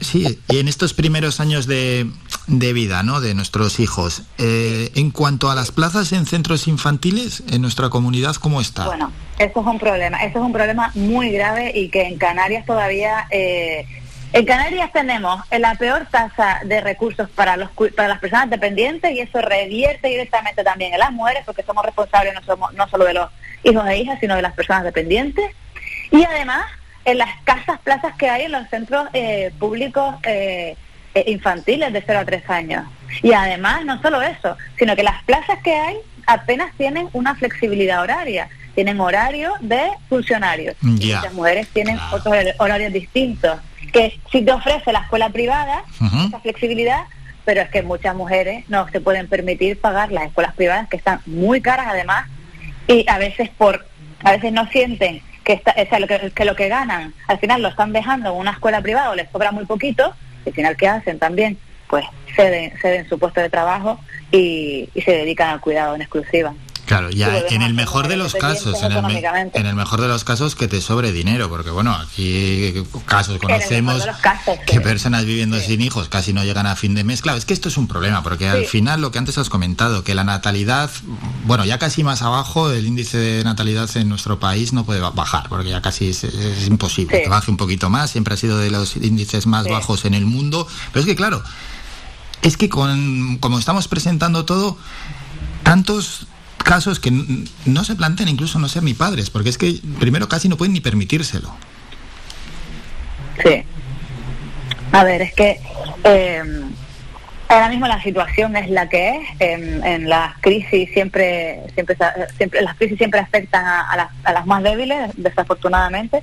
sí 0.00 0.38
y 0.48 0.58
en 0.58 0.68
estos 0.68 0.94
primeros 0.94 1.40
años 1.40 1.66
de, 1.66 2.10
de 2.46 2.72
vida, 2.72 3.02
¿no? 3.02 3.20
De 3.20 3.34
nuestros 3.34 3.78
hijos. 3.78 4.22
Eh, 4.38 4.90
en 4.94 5.10
cuanto 5.10 5.50
a 5.50 5.54
las 5.54 5.70
plazas 5.70 6.12
en 6.12 6.26
centros 6.26 6.66
infantiles 6.66 7.42
en 7.50 7.62
nuestra 7.62 7.90
comunidad, 7.90 8.36
¿cómo 8.36 8.60
está? 8.60 8.86
Bueno, 8.86 9.12
eso 9.38 9.60
es 9.60 9.66
un 9.66 9.78
problema. 9.78 10.18
Eso 10.22 10.38
es 10.38 10.44
un 10.44 10.52
problema 10.52 10.90
muy 10.94 11.30
grave 11.30 11.72
y 11.74 11.88
que 11.88 12.02
en 12.02 12.18
Canarias 12.18 12.64
todavía. 12.64 13.26
Eh, 13.30 13.86
en 14.32 14.46
Canarias 14.46 14.92
tenemos 14.92 15.42
la 15.50 15.74
peor 15.74 16.06
tasa 16.08 16.60
de 16.64 16.80
recursos 16.80 17.28
para 17.30 17.56
los 17.56 17.70
para 17.96 18.06
las 18.06 18.20
personas 18.20 18.48
dependientes 18.48 19.10
y 19.10 19.18
eso 19.18 19.40
revierte 19.40 20.06
directamente 20.06 20.62
también 20.62 20.92
en 20.92 21.00
las 21.00 21.10
mujeres 21.10 21.42
porque 21.44 21.64
somos 21.64 21.84
responsables 21.84 22.32
no 22.34 22.42
somos 22.44 22.72
no 22.74 22.88
solo 22.88 23.06
de 23.06 23.14
los 23.14 23.28
hijos 23.64 23.84
e 23.88 23.98
hijas 23.98 24.20
sino 24.20 24.36
de 24.36 24.42
las 24.42 24.54
personas 24.54 24.84
dependientes 24.84 25.50
y 26.10 26.24
además, 26.24 26.64
en 27.04 27.18
las 27.18 27.30
casas 27.44 27.78
plazas 27.80 28.14
que 28.16 28.28
hay 28.28 28.42
en 28.42 28.52
los 28.52 28.68
centros 28.68 29.08
eh, 29.12 29.52
públicos 29.58 30.14
eh, 30.24 30.76
eh, 31.14 31.24
infantiles 31.26 31.92
de 31.92 32.02
0 32.04 32.20
a 32.20 32.24
3 32.24 32.50
años. 32.50 32.84
Y 33.22 33.32
además, 33.32 33.84
no 33.84 34.00
solo 34.02 34.22
eso, 34.22 34.56
sino 34.78 34.94
que 34.96 35.02
las 35.02 35.22
plazas 35.24 35.58
que 35.62 35.74
hay 35.74 35.96
apenas 36.26 36.72
tienen 36.76 37.08
una 37.12 37.34
flexibilidad 37.34 38.02
horaria. 38.02 38.48
Tienen 38.74 39.00
horario 39.00 39.54
de 39.60 39.90
funcionarios. 40.08 40.76
Las 40.82 41.32
mujeres 41.32 41.68
tienen 41.68 41.98
otros 42.12 42.34
horarios 42.58 42.92
distintos. 42.92 43.58
Que 43.92 44.20
si 44.30 44.42
te 44.42 44.52
ofrece 44.52 44.92
la 44.92 45.00
escuela 45.00 45.30
privada, 45.30 45.82
esa 46.28 46.38
flexibilidad, 46.38 47.02
pero 47.44 47.62
es 47.62 47.68
que 47.70 47.82
muchas 47.82 48.14
mujeres 48.14 48.64
no 48.68 48.88
se 48.88 49.00
pueden 49.00 49.26
permitir 49.26 49.80
pagar 49.80 50.12
las 50.12 50.26
escuelas 50.26 50.54
privadas 50.54 50.88
que 50.88 50.96
están 50.96 51.20
muy 51.26 51.60
caras 51.60 51.88
además 51.88 52.28
y 52.86 53.04
a 53.08 53.18
veces 53.18 53.48
por 53.50 53.86
a 54.22 54.32
veces 54.32 54.52
no 54.52 54.68
sienten 54.68 55.22
que, 55.50 55.56
está, 55.56 55.74
o 55.76 55.86
sea, 55.86 55.98
lo 55.98 56.06
que, 56.06 56.44
lo 56.44 56.54
que 56.54 56.68
ganan 56.68 57.12
al 57.26 57.38
final 57.38 57.60
lo 57.60 57.68
están 57.68 57.92
dejando 57.92 58.30
en 58.30 58.36
una 58.36 58.52
escuela 58.52 58.80
privada 58.80 59.10
o 59.10 59.14
les 59.16 59.28
cobra 59.28 59.50
muy 59.50 59.66
poquito, 59.66 60.14
y 60.44 60.50
al 60.50 60.54
final 60.54 60.76
¿qué 60.76 60.86
hacen 60.86 61.18
también? 61.18 61.58
Pues 61.88 62.04
ceden, 62.36 62.72
ceden 62.80 63.08
su 63.08 63.18
puesto 63.18 63.40
de 63.40 63.50
trabajo 63.50 63.98
y, 64.30 64.88
y 64.94 65.00
se 65.02 65.10
dedican 65.10 65.48
al 65.50 65.60
cuidado 65.60 65.96
en 65.96 66.02
exclusiva. 66.02 66.54
Claro, 66.90 67.08
ya 67.10 67.44
en 67.50 67.62
el 67.62 67.72
mejor 67.72 68.08
de 68.08 68.16
los 68.16 68.34
casos, 68.34 68.82
en 68.82 68.90
el, 68.90 69.74
mejor 69.76 70.00
de 70.00 70.08
los 70.08 70.24
casos 70.24 70.56
que 70.56 70.66
te 70.66 70.80
sobre 70.80 71.12
dinero, 71.12 71.48
porque 71.48 71.70
bueno, 71.70 71.92
aquí 71.94 72.82
casos 73.04 73.38
conocemos 73.38 74.02
que 74.66 74.80
personas 74.80 75.24
viviendo 75.24 75.60
sin 75.60 75.82
hijos 75.82 76.08
casi 76.08 76.32
no 76.32 76.42
llegan 76.42 76.66
a 76.66 76.74
fin 76.74 76.96
de 76.96 77.04
mes. 77.04 77.22
Claro, 77.22 77.38
es 77.38 77.44
que 77.44 77.54
esto 77.54 77.68
es 77.68 77.76
un 77.76 77.86
problema, 77.86 78.24
porque 78.24 78.48
al 78.48 78.66
final 78.66 79.00
lo 79.00 79.12
que 79.12 79.18
antes 79.18 79.38
has 79.38 79.48
comentado, 79.48 80.02
que 80.02 80.16
la 80.16 80.24
natalidad, 80.24 80.90
bueno, 81.44 81.64
ya 81.64 81.78
casi 81.78 82.02
más 82.02 82.22
abajo, 82.22 82.72
el 82.72 82.84
índice 82.84 83.18
de 83.18 83.44
natalidad 83.44 83.88
en 83.96 84.08
nuestro 84.08 84.40
país 84.40 84.72
no 84.72 84.84
puede 84.84 84.98
bajar, 84.98 85.48
porque 85.48 85.70
ya 85.70 85.80
casi 85.80 86.08
es, 86.08 86.24
imposible 86.66 87.22
que 87.22 87.28
baje 87.28 87.52
un 87.52 87.56
poquito 87.56 87.88
más, 87.88 88.10
siempre 88.10 88.34
ha 88.34 88.36
sido 88.36 88.58
de 88.58 88.68
los 88.68 88.96
índices 88.96 89.46
más 89.46 89.68
bajos 89.68 90.06
en 90.06 90.14
el 90.14 90.26
mundo, 90.26 90.66
pero 90.92 91.02
es 91.02 91.06
que 91.06 91.14
claro, 91.14 91.40
es 92.42 92.56
que 92.56 92.68
con, 92.68 93.38
como 93.38 93.60
estamos 93.60 93.86
presentando 93.86 94.44
todo, 94.44 94.76
tantos 95.62 96.26
casos 96.62 97.00
que 97.00 97.10
no 97.10 97.84
se 97.84 97.94
plantean 97.96 98.28
incluso 98.28 98.58
no 98.58 98.68
ser 98.68 98.82
ni 98.82 98.94
padres, 98.94 99.30
porque 99.30 99.48
es 99.48 99.58
que 99.58 99.80
primero 99.98 100.28
casi 100.28 100.48
no 100.48 100.56
pueden 100.56 100.72
ni 100.72 100.80
permitírselo. 100.80 101.54
Sí. 103.42 103.64
A 104.92 105.04
ver, 105.04 105.22
es 105.22 105.32
que 105.34 105.60
eh, 106.04 106.42
ahora 107.48 107.68
mismo 107.68 107.86
la 107.86 108.02
situación 108.02 108.56
es 108.56 108.70
la 108.70 108.88
que 108.88 109.16
es. 109.16 109.28
En, 109.40 110.08
las 110.08 110.36
crisis 110.40 110.90
siempre, 110.92 111.60
siempre, 111.74 111.96
siempre, 112.36 112.62
las 112.62 112.76
crisis 112.76 112.98
siempre 112.98 113.20
afectan 113.20 113.64
a, 113.64 113.96
las, 113.96 114.08
a 114.24 114.32
las 114.32 114.46
más 114.46 114.62
débiles, 114.62 115.10
desafortunadamente. 115.16 116.22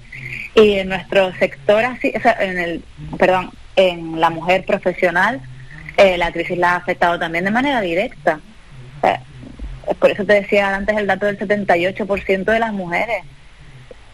Y 0.56 0.74
en 0.74 0.90
nuestro 0.90 1.34
sector, 1.36 1.86
así, 1.86 2.12
en 2.40 2.58
el, 2.58 2.84
perdón, 3.18 3.52
en 3.76 4.20
la 4.20 4.30
mujer 4.30 4.66
profesional, 4.66 5.42
eh, 5.98 6.18
la 6.18 6.32
crisis 6.32 6.58
la 6.58 6.74
ha 6.74 6.76
afectado 6.78 7.18
también 7.20 7.46
de 7.46 7.52
manera 7.52 7.82
directa. 7.82 8.40
Por 9.96 10.12
eso 10.12 10.26
te 10.26 10.34
decía 10.34 10.76
antes 10.76 10.98
el 10.98 11.08
dato 11.08 11.26
del 11.26 11.40
78% 11.40 12.44
de 12.44 12.60
las 12.60 12.74
mujeres. 12.74 13.24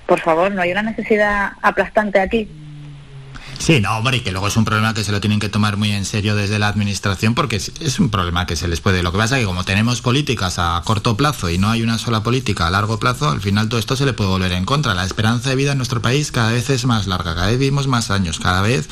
Por 0.06 0.20
favor, 0.20 0.51
no 0.51 0.62
hay 0.62 0.72
una 0.72 0.84
necesidad 0.84 1.53
aplastante 1.62 2.20
aquí. 2.20 2.50
Sí, 3.63 3.79
no, 3.79 3.96
hombre, 3.96 4.17
y 4.17 4.20
que 4.20 4.34
luego 4.34 4.50
es 4.50 4.58
un 4.58 4.65
problema 4.65 4.93
que 4.93 5.05
se 5.05 5.13
lo 5.13 5.22
tienen 5.22 5.39
que 5.39 5.48
tomar 5.48 5.77
muy 5.77 5.89
en 5.91 6.03
serio 6.03 6.36
desde 6.36 6.60
la 6.60 6.67
administración 6.67 7.34
porque 7.34 7.55
es, 7.55 7.98
un 7.98 8.10
problema 8.10 8.46
que 8.46 8.58
se 8.58 8.67
les 8.67 8.82
puede. 8.82 9.01
Lo 9.03 9.13
que 9.13 9.17
pasa 9.17 9.38
es 9.38 9.43
que 9.43 9.46
como 9.46 9.63
tenemos 9.63 10.01
políticas 10.01 10.60
a 10.60 10.82
corto 10.84 11.15
plazo 11.15 11.50
y 11.50 11.58
no 11.58 11.70
hay 11.70 11.82
una 11.82 11.98
sola 11.98 12.24
política 12.24 12.67
a 12.67 12.72
largo 12.72 13.00
plazo, 13.00 13.29
al 13.29 13.39
final 13.39 13.70
todo 13.70 13.79
esto 13.79 13.96
se 13.96 14.05
le 14.05 14.12
puede 14.12 14.32
volver 14.32 14.51
en 14.51 14.65
contra. 14.65 14.93
La 14.93 15.05
esperanza 15.05 15.50
de 15.50 15.55
vida 15.55 15.72
en 15.72 15.77
nuestro 15.77 16.01
país 16.01 16.34
cada 16.34 16.51
vez 16.51 16.70
es 16.72 16.84
más 16.86 17.08
larga, 17.08 17.36
cada 17.36 17.48
vez 17.48 17.58
vivimos 17.58 17.88
más 17.88 18.12
años, 18.12 18.38
cada 18.38 18.62
vez, 18.62 18.89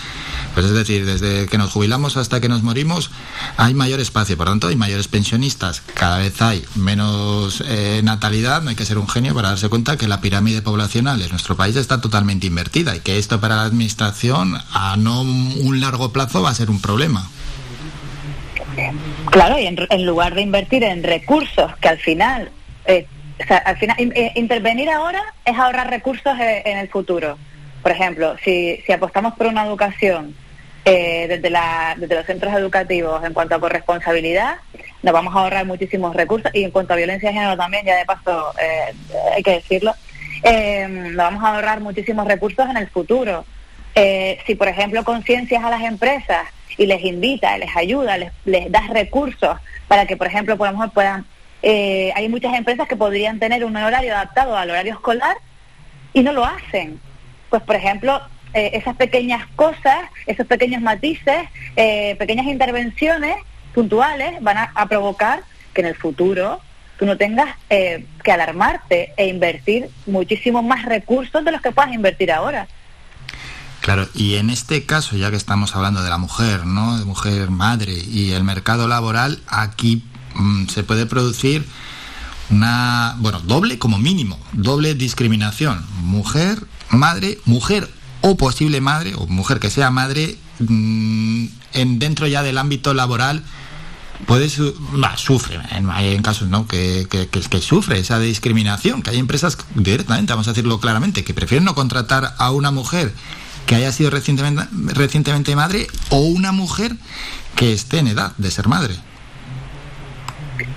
pues 0.54 0.66
es 0.66 0.72
decir, 0.72 1.06
desde 1.06 1.48
que 1.48 1.58
nos 1.58 1.72
jubilamos 1.72 2.16
hasta 2.16 2.40
que 2.40 2.48
nos 2.48 2.64
morimos 2.64 3.12
hay 3.58 3.74
mayor 3.74 4.00
espacio, 4.00 4.38
por 4.38 4.48
tanto 4.48 4.70
hay 4.70 4.78
mayores 4.78 5.10
pensionistas, 5.10 5.82
cada 5.96 6.18
vez 6.18 6.42
hay 6.42 6.64
menos 6.76 7.62
eh, 7.68 8.00
natalidad, 8.06 8.62
no 8.62 8.70
hay 8.70 8.78
que 8.78 8.86
ser 8.86 9.00
un 9.00 9.10
genio 9.10 9.36
para 9.36 9.50
darse 9.50 9.68
cuenta 9.68 9.98
que 9.98 10.08
la 10.08 10.22
pirámide 10.22 10.62
poblacional 10.62 11.20
de 11.20 11.28
nuestro 11.28 11.58
país 11.58 11.76
está 11.76 12.00
totalmente 12.00 12.48
invertida 12.48 12.96
y 12.96 13.02
que 13.02 13.18
esto 13.18 13.42
para 13.42 13.58
la 13.58 13.64
administración 13.64 14.61
a 14.74 14.96
no 14.98 15.22
un 15.22 15.80
largo 15.82 16.12
plazo 16.12 16.42
va 16.42 16.50
a 16.50 16.54
ser 16.54 16.70
un 16.70 16.82
problema. 16.82 17.30
Claro, 19.30 19.60
y 19.60 19.68
en, 19.68 20.06
lugar 20.06 20.36
de 20.36 20.42
invertir 20.42 20.84
en 20.84 21.04
recursos 21.04 21.76
que 21.78 21.88
al 21.88 21.98
final, 21.98 22.52
eh, 22.86 23.06
al 23.66 23.78
final 23.78 23.96
eh, 24.00 24.32
intervenir 24.36 24.90
ahora 24.90 25.22
es 25.46 25.58
ahorrar 25.58 25.90
recursos 25.90 26.38
eh, 26.40 26.64
en 26.66 26.78
el 26.78 26.90
futuro. 26.90 27.38
Por 27.82 27.92
ejemplo, 27.92 28.36
si, 28.44 28.82
si 28.86 28.92
apostamos 28.92 29.34
por 29.36 29.48
una 29.48 29.66
educación 29.66 30.36
desde, 30.84 31.50
la, 31.52 31.96
desde 31.96 32.16
los 32.16 32.26
centros 32.26 32.54
educativos 32.54 33.24
en 33.24 33.34
cuanto 33.34 33.54
a 33.54 33.60
corresponsabilidad, 33.60 34.58
nos 35.04 35.14
vamos 35.14 35.36
a 35.36 35.40
ahorrar 35.40 35.66
muchísimos 35.66 36.16
recursos 36.16 36.50
y 36.56 36.64
en 36.64 36.72
cuanto 36.72 36.94
a 36.94 36.96
violencia 36.96 37.30
de 37.30 37.36
género 37.36 37.56
también, 37.56 37.86
ya 37.86 37.98
de 37.98 38.06
paso 38.06 38.52
hay 39.36 39.44
que 39.44 39.52
decirlo, 39.52 39.94
nos 40.44 41.16
vamos 41.16 41.44
a 41.44 41.56
ahorrar 41.56 41.82
muchísimos 41.82 42.28
recursos 42.28 42.68
en 42.68 42.78
el 42.78 42.88
futuro. 42.88 43.46
Eh, 43.96 44.40
si, 44.46 44.56
por 44.56 44.68
ejemplo, 44.68 45.04
conciencias 45.04 45.64
a 45.64 45.70
las 45.70 45.82
empresas 45.82 46.48
y 46.78 46.86
les 46.86 47.04
invita, 47.04 47.58
les 47.58 47.76
ayuda, 47.76 48.18
les, 48.18 48.72
das 48.72 48.90
recursos 48.90 49.58
para 49.88 50.06
que, 50.06 50.18
por 50.18 50.28
ejemplo, 50.28 50.58
por 50.58 50.92
puedan... 50.94 51.26
Eh, 51.64 52.12
hay 52.16 52.28
muchas 52.28 52.56
empresas 52.56 52.88
que 52.88 52.96
podrían 52.96 53.38
tener 53.40 53.64
un 53.64 53.76
horario 53.76 54.16
adaptado 54.16 54.58
al 54.58 54.70
horario 54.72 54.94
escolar 54.94 55.38
y 56.14 56.24
no 56.24 56.34
lo 56.34 56.46
hacen. 56.46 57.00
Pues, 57.50 57.62
por 57.64 57.76
ejemplo, 57.76 58.22
eh, 58.54 58.72
esas 58.74 58.96
pequeñas 58.96 59.46
cosas, 59.56 60.00
esos 60.26 60.48
pequeños 60.48 60.82
matices, 60.82 61.48
pequeñas 61.76 62.48
intervenciones 62.48 63.36
puntuales 63.74 64.42
van 64.42 64.58
a, 64.58 64.86
provocar 64.88 65.42
que 65.74 65.82
en 65.82 65.88
el 65.88 65.96
futuro 65.96 66.62
tú 66.98 67.06
no 67.06 67.18
tengas 67.18 67.56
que 67.70 68.32
alarmarte 68.32 69.14
e 69.18 69.28
invertir 69.28 69.90
muchísimos 70.06 70.64
más 70.64 70.86
recursos 70.86 71.44
de 71.44 71.52
los 71.52 71.62
que 71.62 71.72
puedas 71.72 71.94
invertir 71.94 72.32
ahora. 72.32 72.68
Claro, 73.82 74.08
y 74.14 74.36
en 74.36 74.52
este 74.52 74.86
caso, 74.86 75.16
ya 75.16 75.32
que 75.32 75.38
estamos 75.38 75.76
hablando 75.76 76.04
de 76.04 76.10
la 76.10 76.20
mujer, 76.20 76.68
¿no? 76.68 77.00
De 77.00 77.06
mujer 77.06 77.50
madre 77.50 77.94
y 77.94 78.32
el 78.32 78.44
mercado 78.44 78.88
laboral, 78.88 79.42
aquí 79.48 80.04
mm, 80.36 80.68
se 80.68 80.84
puede 80.84 81.08
producir 81.08 81.66
una, 82.52 83.16
bueno, 83.20 83.40
doble 83.42 83.80
como 83.80 83.98
mínimo, 83.98 84.40
doble 84.54 84.94
discriminación. 84.94 85.84
Mujer, 86.04 86.64
madre, 86.92 87.40
mujer 87.46 87.90
o 88.22 88.38
posible 88.38 88.82
madre, 88.82 89.16
o 89.16 89.26
mujer 89.26 89.60
que 89.60 89.72
sea 89.72 89.90
madre, 89.90 90.38
mm, 90.60 91.46
en, 91.74 91.98
dentro 91.98 92.28
ya 92.28 92.44
del 92.44 92.60
ámbito 92.60 92.94
laboral, 92.94 93.44
puede 94.28 94.50
sufre 94.50 95.60
hay 95.92 96.14
en 96.14 96.22
casos 96.22 96.48
no 96.48 96.68
que, 96.68 97.08
sufre 97.60 97.98
esa 97.98 98.20
discriminación 98.20 99.02
que 99.02 99.10
hay 99.10 99.18
empresas 99.18 99.58
directamente 99.74 100.32
vamos 100.32 100.48
a 100.48 100.52
decirlo 100.52 100.80
claramente 100.80 101.24
que 101.24 101.34
prefieren 101.34 101.66
no 101.66 101.74
contratar 101.74 102.36
a 102.38 102.52
una 102.52 102.70
mujer 102.70 103.16
que 103.72 103.78
haya 103.78 103.94
sido 103.94 104.10
recientemente, 104.10 104.64
recientemente 104.96 105.56
madre 105.56 105.88
o 106.10 106.18
una 106.18 106.52
mujer 106.52 106.92
que 107.56 107.72
esté 107.72 108.00
en 108.00 108.08
edad 108.08 108.34
de 108.38 108.52
ser 108.52 108.68
madre. 108.68 108.96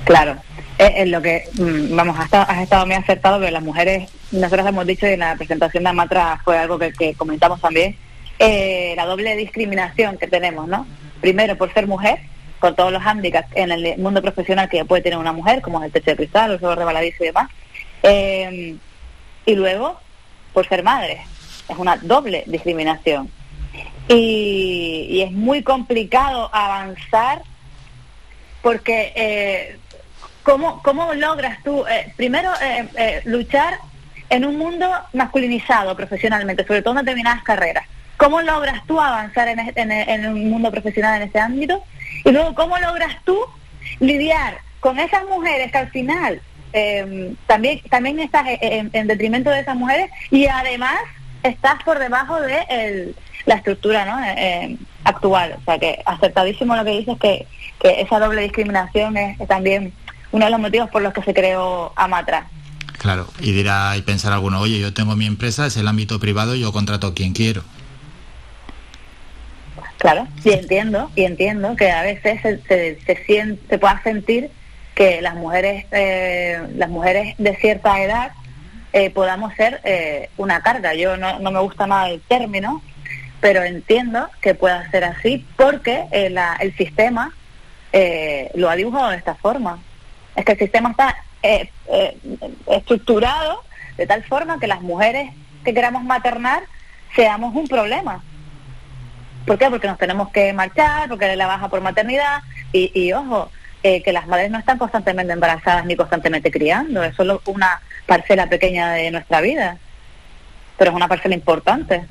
Claro, 0.05 0.37
es, 0.79 1.09
lo 1.09 1.21
que, 1.21 1.43
mm, 1.55 1.97
vamos, 1.97 2.17
has 2.17 2.27
estado, 2.27 2.47
has 2.49 2.59
estado 2.63 2.87
muy 2.87 2.95
acertado, 2.95 3.41
pero 3.41 3.51
las 3.51 3.65
mujeres, 3.65 4.09
nosotros 4.31 4.65
hemos 4.69 4.87
dicho 4.87 5.09
y 5.09 5.15
en 5.15 5.19
la 5.19 5.35
presentación 5.35 5.83
de 5.83 5.91
Amatra 5.91 6.41
fue 6.45 6.57
algo 6.57 6.79
que, 6.79 7.15
comentamos 7.15 7.61
también, 7.61 7.97
eh, 8.39 8.95
la 8.97 9.07
doble 9.07 9.35
discriminación 9.35 10.17
que 10.17 10.29
tenemos, 10.29 10.69
¿no? 10.69 10.87
Primero, 11.21 11.59
por 11.59 11.75
ser 11.75 11.89
mujer, 11.89 12.21
con 12.61 12.77
todos 12.77 12.93
los 12.93 13.03
hándicaps 13.03 13.49
en 13.57 13.73
el 13.73 13.99
mundo 13.99 14.23
profesional 14.23 14.69
que 14.69 14.85
puede 14.85 15.03
tener 15.03 15.19
una 15.19 15.33
mujer, 15.33 15.63
como 15.63 15.83
el 15.83 15.91
techo 15.91 16.13
de 16.13 16.17
cristal, 16.17 16.53
el 16.53 16.61
suelo 16.61 16.77
rebaladizo 16.77 17.25
y 17.25 17.27
demás. 17.27 17.51
Eh, 18.05 18.77
y 19.47 19.55
luego, 19.57 19.99
por 20.53 20.69
ser 20.69 20.85
madre, 20.85 21.23
es 21.69 21.77
una 21.77 21.97
doble 21.97 22.45
discriminación. 22.47 23.31
Y, 24.09 25.23
es 25.23 25.33
muy 25.33 25.63
complicado 25.63 26.51
avanzar 26.53 27.43
porque 28.63 29.13
eh, 29.15 29.79
¿cómo, 30.45 31.15
logras 31.15 31.63
tú, 31.65 31.85
eh, 31.87 32.13
primero, 32.17 32.51
eh, 32.63 32.87
eh, 32.97 33.23
luchar 33.25 33.79
en 34.31 34.45
un 34.45 34.57
mundo 34.57 34.89
masculinizado 35.13 35.97
profesionalmente, 35.97 36.67
sobre 36.67 36.83
todo 36.83 36.99
en 36.99 37.05
determinadas 37.05 37.43
carreras? 37.43 37.87
¿Cómo 38.17 38.41
logras 38.43 38.87
tú 38.87 39.01
avanzar 39.01 39.49
en, 39.49 39.59
en, 39.91 40.27
un 40.29 40.51
mundo 40.51 40.71
profesional 40.71 41.21
en 41.21 41.29
ese 41.29 41.41
ámbito? 41.41 41.83
Y 42.25 42.31
luego, 42.31 42.55
¿cómo 42.55 42.79
logras 42.79 43.17
tú 43.25 43.39
lidiar 43.99 44.59
con 44.81 44.99
esas 44.99 45.25
mujeres 45.25 45.73
que 45.73 45.79
al 45.79 45.91
final 45.91 46.41
también, 47.47 47.81
también 47.89 48.19
estás 48.19 48.47
en 48.61 49.07
detrimento 49.07 49.51
de 49.51 49.61
esas 49.61 49.77
mujeres 49.77 50.11
y 50.31 50.47
además 50.47 50.97
estás 51.45 51.83
por 51.85 51.99
debajo 51.99 52.41
de 52.41 53.15
la 53.47 53.55
estructura 53.55 54.05
¿no? 54.05 54.25
Eh, 54.25 54.35
eh, 54.37 54.77
actual. 55.05 55.57
O 55.61 55.65
sea 55.65 55.79
que 55.79 56.03
acertadísimo 56.05 56.75
lo 56.75 56.85
que 56.85 56.99
dices, 56.99 57.17
que, 57.21 57.47
que 57.81 58.01
esa 58.01 58.19
doble 58.19 58.43
discriminación 58.43 59.17
es, 59.17 59.39
también 59.47 59.93
uno 60.33 60.47
de 60.47 60.51
los 60.51 60.61
motivos 60.61 60.91
por 60.91 61.03
los 61.03 61.13
que 61.13 61.23
se 61.23 61.35
creó 61.35 61.93
Amatra. 61.95 62.49
Claro, 62.99 63.29
y 63.39 63.53
dirá 63.53 63.97
y 63.97 64.03
pensar 64.03 64.33
alguno, 64.33 64.61
oye, 64.61 64.81
yo 64.81 64.95
tengo 64.95 65.15
mi 65.15 65.27
empresa, 65.27 65.67
es 65.67 65.77
el 65.77 65.87
ámbito 65.87 66.19
privado, 66.19 66.55
yo 66.55 66.73
contrato 66.73 67.09
a 67.09 67.15
quien 67.15 67.35
quiero. 67.35 67.63
Claro, 69.99 70.27
y 70.43 70.53
entiendo, 70.53 71.11
y 71.15 71.25
entiendo 71.25 71.77
que 71.77 71.91
a 71.91 72.03
veces 72.03 72.41
se, 72.43 72.59
se, 72.63 72.99
se, 73.05 73.59
se 73.69 73.79
pueda 73.79 74.03
sentir 74.03 74.51
que 74.95 75.21
las 75.21 75.35
mujeres, 75.35 75.87
eh, 75.93 76.61
las 76.77 76.89
mujeres 76.89 77.35
de 77.39 77.57
cierta 77.57 78.03
edad 78.03 78.33
eh, 78.97 79.11
podamos 79.11 79.53
ser 79.55 79.81
eh, 79.83 80.31
una 80.37 80.63
carga. 80.63 80.95
Yo 80.95 81.17
no, 81.17 81.41
no, 81.41 81.51
me 81.51 81.59
gusta 81.59 81.85
nada 81.85 82.11
el 82.11 82.21
término, 82.21 82.81
pero 83.41 83.65
entiendo 83.65 84.31
que 84.41 84.55
pueda 84.55 84.89
ser 84.93 85.03
así 85.03 85.45
porque 85.57 86.05
eh, 86.13 86.33
el 86.61 86.77
sistema 86.77 87.35
lo 88.55 88.71
ha 88.71 88.77
dibujado 88.77 89.11
de 89.11 89.17
esta 89.17 89.35
forma. 89.35 89.81
Es 90.37 90.45
que 90.45 90.53
el 90.53 90.59
sistema 90.59 90.91
está 90.93 91.17
estructurado 92.67 93.63
de 93.97 94.07
tal 94.07 94.23
forma 94.25 94.61
que 94.61 94.69
las 94.69 94.81
mujeres 94.81 95.31
que 95.65 95.75
queramos 95.75 96.05
maternar 96.05 96.63
seamos 97.17 97.53
un 97.55 97.67
problema. 97.67 98.23
¿Por 99.45 99.59
qué? 99.59 99.71
Porque 99.71 99.89
nos 99.89 99.99
tenemos 99.99 100.31
que 100.31 100.53
marchar, 100.53 101.09
porque 101.09 101.35
la 101.35 101.49
baja 101.49 101.69
por 101.69 101.81
maternidad 101.81 102.43
y 102.73 103.13
ojo, 103.13 103.51
eh, 103.85 104.03
que 104.03 104.13
las 104.13 104.27
madres 104.27 104.51
no 104.51 104.59
están 104.59 104.79
constantemente 104.79 105.33
embarazadas 105.33 105.85
ni 105.85 105.95
constantemente 105.95 106.51
criando, 106.51 107.03
es 107.05 107.15
solo 107.15 107.41
una 107.45 107.81
parcela 108.07 108.49
pequeña 108.49 108.93
de 108.93 109.11
nuestra 109.13 109.41
vida, 109.41 109.77
pero 110.79 110.91
es 110.91 110.97
una 110.97 111.07
parcela 111.07 111.35
importante. 111.35 112.05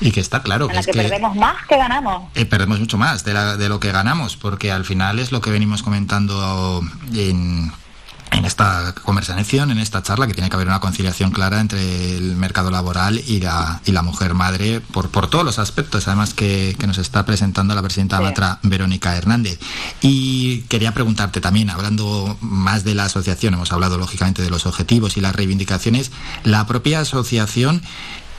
Y 0.00 0.10
que 0.10 0.20
está 0.20 0.42
claro 0.42 0.64
en 0.64 0.70
que, 0.70 0.74
la 0.74 0.80
es 0.80 0.86
que, 0.86 0.92
que 0.92 0.98
perdemos 1.02 1.36
más 1.36 1.64
que 1.68 1.76
ganamos. 1.76 2.30
eh, 2.34 2.44
perdemos 2.46 2.80
mucho 2.80 2.98
más 2.98 3.24
de, 3.24 3.32
la- 3.32 3.56
de 3.56 3.68
lo 3.68 3.78
que 3.80 3.92
ganamos, 3.92 4.36
porque 4.36 4.70
al 4.72 4.84
final 4.84 5.18
es 5.20 5.30
lo 5.32 5.40
que 5.40 5.50
venimos 5.50 5.82
comentando 5.82 6.82
en, 7.14 7.72
en 8.30 8.44
esta 8.44 8.94
conversación, 9.02 9.70
en 9.70 9.78
esta 9.78 10.02
charla, 10.02 10.26
que 10.26 10.34
tiene 10.34 10.48
que 10.48 10.56
haber 10.56 10.68
una 10.68 10.80
conciliación 10.80 11.30
clara 11.30 11.60
entre 11.60 12.16
el 12.16 12.36
mercado 12.36 12.70
laboral 12.70 13.20
y 13.26 13.40
la, 13.40 13.80
y 13.84 13.92
la 13.92 14.02
mujer 14.02 14.34
madre 14.34 14.80
por, 14.80 15.10
por 15.10 15.28
todos 15.28 15.44
los 15.44 15.58
aspectos, 15.58 16.08
además 16.08 16.34
que, 16.34 16.76
que 16.78 16.86
nos 16.86 16.98
está 16.98 17.24
presentando 17.24 17.74
la 17.74 17.82
presidenta 17.82 18.18
Sí. 18.18 18.22
Matra 18.22 18.58
Verónica 18.62 19.16
Hernández. 19.16 19.58
Y 20.00 20.60
quería 20.62 20.92
preguntarte 20.92 21.40
también, 21.40 21.70
hablando 21.70 22.36
más 22.40 22.84
de 22.84 22.94
la 22.94 23.04
asociación, 23.04 23.54
hemos 23.54 23.72
hablado 23.72 23.98
lógicamente 23.98 24.42
de 24.42 24.50
los 24.50 24.66
objetivos 24.66 25.16
y 25.16 25.20
las 25.20 25.34
reivindicaciones, 25.34 26.10
la 26.44 26.66
propia 26.66 27.00
asociación 27.00 27.82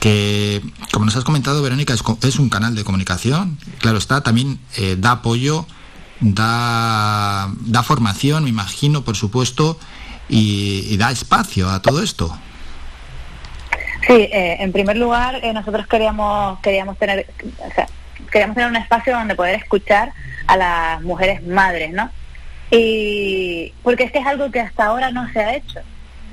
que, 0.00 0.62
como 0.92 1.04
nos 1.04 1.16
has 1.16 1.24
comentado, 1.24 1.62
Verónica, 1.62 1.94
es, 1.94 2.02
es 2.22 2.38
un 2.38 2.48
canal 2.48 2.74
de 2.74 2.84
comunicación, 2.84 3.58
claro 3.78 3.98
está, 3.98 4.22
también 4.22 4.58
eh, 4.76 4.96
da 4.98 5.12
apoyo, 5.12 5.66
da, 6.20 7.48
da 7.60 7.82
formación, 7.82 8.44
me 8.44 8.50
imagino, 8.50 9.02
por 9.02 9.16
supuesto, 9.16 9.78
y, 10.28 10.96
da 10.96 11.10
espacio 11.10 11.68
a 11.68 11.82
todo 11.82 12.02
esto. 12.02 12.36
Sí, 14.06 14.14
eh, 14.32 14.56
en 14.60 14.72
primer 14.72 14.96
lugar, 14.96 15.40
eh, 15.42 15.52
nosotros 15.52 15.86
queríamos 15.86 16.58
queríamos 16.60 16.96
tener, 16.98 17.26
o 17.58 17.74
sea, 17.74 17.86
queríamos 18.30 18.54
tener 18.54 18.70
un 18.70 18.76
espacio 18.76 19.14
donde 19.14 19.34
poder 19.34 19.56
escuchar 19.56 20.12
a 20.46 20.56
las 20.56 21.02
mujeres 21.02 21.46
madres, 21.46 21.92
¿no? 21.92 22.10
Y 22.70 23.72
porque 23.82 24.04
es 24.04 24.12
que 24.12 24.18
es 24.18 24.26
algo 24.26 24.50
que 24.50 24.60
hasta 24.60 24.84
ahora 24.86 25.10
no 25.10 25.30
se 25.32 25.40
ha 25.40 25.54
hecho, 25.54 25.80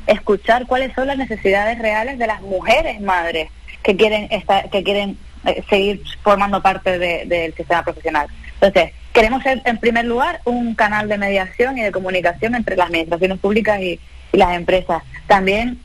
escuchar 0.06 0.66
cuáles 0.68 0.94
son 0.94 1.08
las 1.08 1.18
necesidades 1.18 1.78
reales 1.80 2.18
de 2.20 2.28
las 2.28 2.42
mujeres 2.42 3.02
madres 3.02 3.50
que 3.84 3.96
quieren 3.96 4.28
estar, 4.32 4.70
que 4.70 4.84
quieren 4.84 5.18
eh, 5.46 5.64
seguir 5.70 6.02
formando 6.24 6.62
parte 6.62 6.98
de- 7.00 7.26
del 7.26 7.54
sistema 7.56 7.84
profesional. 7.84 8.28
Entonces, 8.62 8.92
queremos 9.18 9.44
ser, 9.44 9.62
en 9.66 9.78
primer 9.78 10.06
lugar, 10.06 10.42
un 10.46 10.76
canal 10.76 11.08
de 11.10 11.18
mediación 11.18 11.78
y 11.78 11.82
de 11.82 11.92
comunicación 11.92 12.56
entre 12.56 12.76
las 12.76 12.88
administraciones 12.88 13.40
públicas 13.40 13.82
y, 13.82 14.00
las 14.34 14.56
empresas. 14.56 15.02
También 15.26 15.80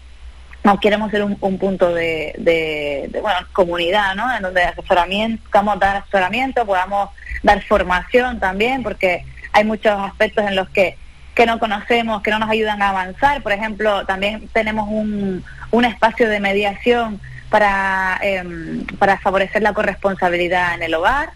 no 0.64 0.78
queremos 0.80 1.10
ser 1.10 1.22
un, 1.22 1.36
un 1.40 1.58
punto 1.58 1.94
de, 1.94 2.34
de- 2.38 3.20
bueno, 3.20 3.38
comunidad, 3.52 4.14
¿no? 4.16 4.34
En 4.36 4.42
donde 4.42 4.62
asesoramiento, 4.62 5.42
podamos 5.50 5.78
dar 5.80 5.96
asesoramiento, 5.96 6.66
podamos 6.66 7.10
dar 7.42 7.62
formación 7.62 8.40
también, 8.40 8.82
porque 8.82 9.24
hay 9.52 9.64
muchos 9.64 9.92
aspectos 9.98 10.44
en 10.46 10.56
los 10.56 10.68
que, 10.70 10.96
que 11.34 11.46
no 11.46 11.58
conocemos, 11.58 12.20
que 12.22 12.30
no 12.30 12.38
nos 12.40 12.50
ayudan 12.50 12.82
a 12.82 12.90
avanzar. 12.90 13.42
Por 13.42 13.52
ejemplo, 13.52 14.04
también 14.06 14.48
tenemos 14.52 14.88
un, 14.88 15.42
un 15.70 15.84
espacio 15.84 16.28
de 16.28 16.40
mediación 16.40 17.20
para, 17.48 18.18
em, 18.22 18.84
para 18.98 19.18
favorecer 19.18 19.62
la 19.62 19.72
corresponsabilidad 19.72 20.74
en 20.74 20.82
el 20.82 20.94
hogar. 20.94 21.30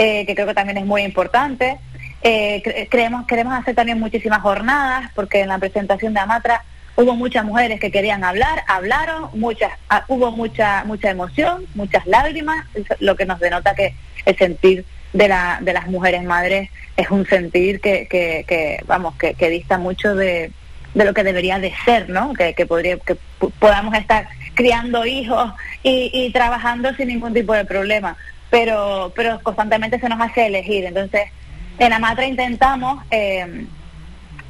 Eh, 0.00 0.24
que 0.26 0.34
creo 0.36 0.46
que 0.46 0.54
también 0.54 0.78
es 0.78 0.86
muy 0.86 1.02
importante. 1.02 1.76
Eh, 2.22 2.62
cre- 2.64 2.86
creemos, 2.88 3.26
queremos 3.26 3.52
hacer 3.58 3.74
también 3.74 3.98
muchísimas 3.98 4.40
jornadas, 4.42 5.10
porque 5.16 5.40
en 5.40 5.48
la 5.48 5.58
presentación 5.58 6.14
de 6.14 6.20
Amatra 6.20 6.62
hubo 6.96 7.14
muchas 7.14 7.44
mujeres 7.44 7.78
que 7.80 7.90
querían 7.90 8.22
hablar, 8.22 8.62
hablaron, 8.68 9.30
muchas, 9.34 9.72
ah, 9.90 10.04
hubo 10.08 10.30
mucha, 10.30 10.84
mucha 10.84 11.10
emoción, 11.10 11.64
muchas 11.74 12.06
lágrimas, 12.06 12.64
lo 13.00 13.16
que 13.16 13.26
nos 13.26 13.38
denota 13.40 13.74
que 13.74 13.94
el 14.24 14.36
sentir 14.36 14.84
de, 15.12 15.28
la, 15.28 15.58
de 15.60 15.72
las 15.72 15.86
mujeres 15.88 16.22
madres 16.22 16.70
es 16.96 17.10
un 17.10 17.24
sentir 17.26 17.80
que, 17.80 18.06
que, 18.08 18.82
vamos, 18.86 19.14
que, 19.16 19.34
que 19.34 19.48
dista 19.48 19.78
mucho 19.78 20.14
de, 20.14 20.50
de 20.94 21.04
lo 21.04 21.12
que 21.14 21.22
debería 21.24 21.58
de 21.58 21.72
ser, 21.84 22.08
¿no? 22.08 22.32
Que, 22.34 22.54
que, 22.54 22.66
podría, 22.66 22.96
que 22.98 23.16
podamos 23.60 23.94
estar 23.94 24.28
criando 24.54 25.06
hijos 25.06 25.52
y, 25.84 26.10
y 26.12 26.32
trabajando 26.32 26.92
sin 26.96 27.08
ningún 27.08 27.32
tipo 27.32 27.52
de 27.54 27.64
problema, 27.64 28.16
pero, 28.50 29.12
pero 29.14 29.40
constantemente 29.42 29.98
se 29.98 30.08
nos 30.08 30.20
hace 30.20 30.46
elegir. 30.46 30.84
Entonces, 30.84 31.30
en 31.78 31.92
Amatra 31.92 32.26
intentamos, 32.26 33.02
eh, 33.10 33.66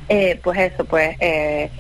eh, 0.09 0.41
pues 0.43 0.59
eso, 0.59 0.85
pues 0.85 1.17
eh, 1.21 1.71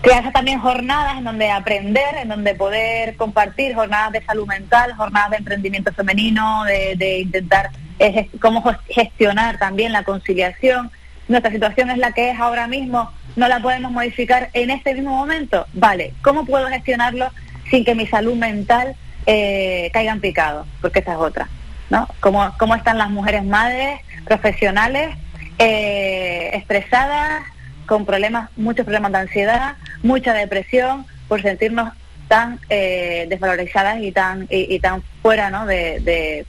crear 0.00 0.32
también 0.32 0.58
jornadas 0.60 1.18
en 1.18 1.24
donde 1.24 1.50
aprender, 1.50 2.16
en 2.20 2.28
donde 2.28 2.54
poder 2.54 3.16
compartir, 3.16 3.74
jornadas 3.74 4.12
de 4.12 4.24
salud 4.24 4.46
mental, 4.46 4.94
jornadas 4.94 5.30
de 5.30 5.36
emprendimiento 5.38 5.92
femenino, 5.92 6.64
de, 6.64 6.94
de 6.96 7.20
intentar 7.20 7.70
eh, 7.98 8.12
ges- 8.12 8.40
cómo 8.40 8.62
gestionar 8.88 9.58
también 9.58 9.92
la 9.92 10.02
conciliación. 10.02 10.90
Nuestra 11.28 11.50
situación 11.52 11.90
es 11.90 11.98
la 11.98 12.12
que 12.12 12.30
es 12.30 12.38
ahora 12.38 12.66
mismo, 12.66 13.10
no 13.36 13.48
la 13.48 13.60
podemos 13.60 13.90
modificar 13.92 14.50
en 14.52 14.70
este 14.70 14.94
mismo 14.94 15.16
momento. 15.16 15.66
Vale, 15.72 16.12
¿cómo 16.22 16.44
puedo 16.44 16.66
gestionarlo 16.68 17.30
sin 17.70 17.84
que 17.84 17.94
mi 17.94 18.06
salud 18.06 18.34
mental 18.34 18.94
eh, 19.26 19.90
caiga 19.92 20.12
en 20.12 20.20
picado? 20.20 20.66
Porque 20.80 21.00
esa 21.00 21.12
es 21.12 21.18
otra. 21.18 21.48
¿no? 21.90 22.08
¿Cómo, 22.20 22.52
cómo 22.58 22.74
están 22.74 22.98
las 22.98 23.10
mujeres 23.10 23.44
madres, 23.44 24.00
profesionales, 24.24 25.10
eh, 25.58 26.50
estresadas, 26.54 27.42
con 27.86 28.06
problemas, 28.06 28.48
muchos 28.56 28.84
problemas 28.84 29.12
de 29.12 29.18
ansiedad, 29.18 29.76
mucha 30.02 30.32
depresión, 30.32 31.04
por 31.28 31.42
sentirnos 31.42 31.92
tan 32.28 32.58
eh, 32.70 33.26
desvalorizadas 33.28 34.00
y 34.00 34.10
tan 34.12 34.44
y, 34.50 34.74
y 34.74 34.80
tan 34.80 35.02
fuera 35.22 35.50
¿no? 35.50 35.66
de, 35.66 36.00
de- 36.00 36.46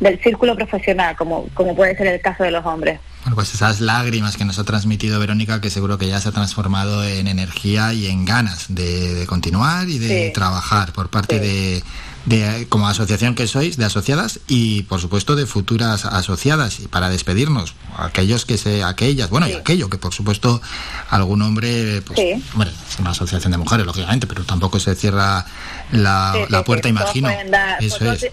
del 0.00 0.20
círculo 0.22 0.54
profesional, 0.54 1.16
como, 1.16 1.48
como 1.54 1.74
puede 1.74 1.96
ser 1.96 2.06
el 2.08 2.20
caso 2.20 2.44
de 2.44 2.50
los 2.52 2.64
hombres. 2.64 3.00
Bueno, 3.28 3.36
pues 3.36 3.52
esas 3.52 3.82
lágrimas 3.82 4.38
que 4.38 4.46
nos 4.46 4.58
ha 4.58 4.64
transmitido 4.64 5.20
Verónica, 5.20 5.60
que 5.60 5.68
seguro 5.68 5.98
que 5.98 6.06
ya 6.08 6.18
se 6.18 6.30
ha 6.30 6.32
transformado 6.32 7.04
en 7.04 7.28
energía 7.28 7.92
y 7.92 8.06
en 8.06 8.24
ganas 8.24 8.64
de, 8.70 9.12
de 9.12 9.26
continuar 9.26 9.86
y 9.90 9.98
de 9.98 10.28
Sí. 10.28 10.32
trabajar 10.32 10.94
por 10.94 11.10
parte 11.10 11.34
Sí. 11.38 11.40
de, 11.44 11.84
de, 12.24 12.66
como 12.70 12.88
asociación 12.88 13.34
que 13.34 13.46
sois, 13.46 13.76
de 13.76 13.84
asociadas 13.84 14.40
y 14.48 14.84
por 14.84 15.02
supuesto 15.02 15.36
de 15.36 15.44
futuras 15.44 16.06
asociadas. 16.06 16.80
Y 16.80 16.88
para 16.88 17.10
despedirnos, 17.10 17.74
aquellos 17.98 18.46
que 18.46 18.56
se, 18.56 18.82
aquellas, 18.82 19.28
bueno, 19.28 19.46
y 19.46 19.52
aquello 19.52 19.90
que 19.90 19.98
por 19.98 20.14
supuesto 20.14 20.62
algún 21.10 21.42
hombre, 21.42 22.00
pues, 22.06 22.18
Sí. 22.18 22.42
hombre, 22.54 22.70
es 22.90 22.98
una 22.98 23.10
asociación 23.10 23.52
de 23.52 23.58
mujeres, 23.58 23.84
lógicamente, 23.84 24.26
pero 24.26 24.42
tampoco 24.44 24.80
se 24.80 24.94
cierra 24.94 25.44
la, 25.92 26.32
puerta, 26.64 26.88
imagino. 26.88 27.28
dar- 27.50 27.76
Eso 27.84 28.10
es. 28.10 28.24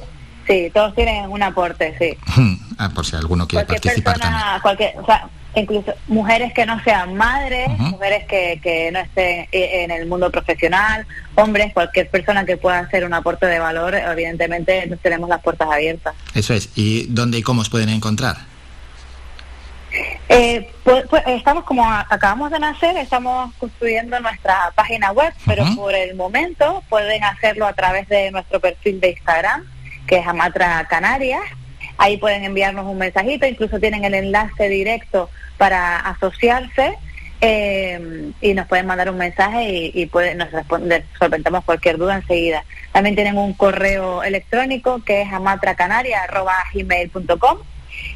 Sí, 0.47 0.69
todos 0.73 0.93
tienen 0.95 1.29
un 1.29 1.41
aporte, 1.41 1.95
sí. 1.99 2.17
Ah, 2.77 2.89
por 2.93 3.05
si 3.05 3.15
alguno 3.15 3.47
quiere 3.47 3.65
cualquier 3.65 3.81
participar 3.93 4.13
persona, 4.15 4.39
también. 4.39 4.61
cualquier, 4.61 4.93
o 4.99 5.05
sea, 5.05 5.27
incluso 5.55 5.93
mujeres 6.07 6.53
que 6.53 6.65
no 6.65 6.83
sean 6.83 7.15
madres, 7.15 7.67
mujeres 7.79 8.25
que, 8.27 8.59
que 8.61 8.91
no 8.91 8.99
estén 8.99 9.47
eh, 9.51 9.83
en 9.83 9.91
el 9.91 10.05
mundo 10.05 10.29
profesional, 10.29 11.07
hombres, 11.35 11.73
cualquier 11.73 12.09
persona 12.09 12.45
que 12.45 12.57
pueda 12.57 12.79
hacer 12.79 13.05
un 13.05 13.13
aporte 13.13 13.45
de 13.47 13.57
valor, 13.59 13.95
evidentemente 13.95 14.85
nos 14.87 14.99
tenemos 14.99 15.29
las 15.29 15.41
puertas 15.41 15.67
abiertas. 15.71 16.13
Eso 16.33 16.53
es. 16.53 16.69
¿Y 16.75 17.07
dónde 17.07 17.37
y 17.39 17.41
cómo 17.41 17.61
os 17.61 17.69
pueden 17.69 17.89
encontrar? 17.89 18.35
Eh, 20.27 20.69
pues, 20.83 21.05
pues, 21.09 21.23
estamos 21.27 21.63
como 21.63 21.85
a- 21.89 22.05
acabamos 22.09 22.51
de 22.51 22.59
nacer, 22.59 22.97
estamos 22.97 23.53
construyendo 23.55 24.19
nuestra 24.19 24.71
página 24.75 25.11
web, 25.11 25.33
pero 25.45 25.63
por 25.75 25.93
el 25.95 26.15
momento 26.15 26.83
pueden 26.89 27.23
hacerlo 27.23 27.65
a 27.65 27.73
través 27.73 28.07
de 28.09 28.29
nuestro 28.31 28.59
perfil 28.59 28.99
de 28.99 29.11
Instagram, 29.11 29.63
que 30.07 30.17
es 30.17 30.27
Amatra 30.27 30.85
Canarias. 30.89 31.43
Ahí 31.97 32.17
pueden 32.17 32.43
enviarnos 32.43 32.85
un 32.85 32.97
mensajito, 32.97 33.45
incluso 33.45 33.79
tienen 33.79 34.03
el 34.03 34.13
enlace 34.13 34.67
directo 34.69 35.29
para 35.57 35.99
asociarse 35.99 36.97
eh, 37.41 38.31
y 38.41 38.53
nos 38.53 38.67
pueden 38.67 38.85
mandar 38.85 39.09
un 39.09 39.17
mensaje 39.17 39.91
y, 39.93 40.05
pueden, 40.07 40.39
nos 40.39 40.51
responder, 40.51 41.05
solventamos 41.17 41.63
cualquier 41.63 41.97
duda 41.97 42.15
enseguida. 42.15 42.65
También 42.91 43.15
tienen 43.15 43.37
un 43.37 43.53
correo 43.53 44.23
electrónico 44.23 45.01
que 45.03 45.21
es 45.21 45.31
amatracanaria.gmail.com 45.31 47.59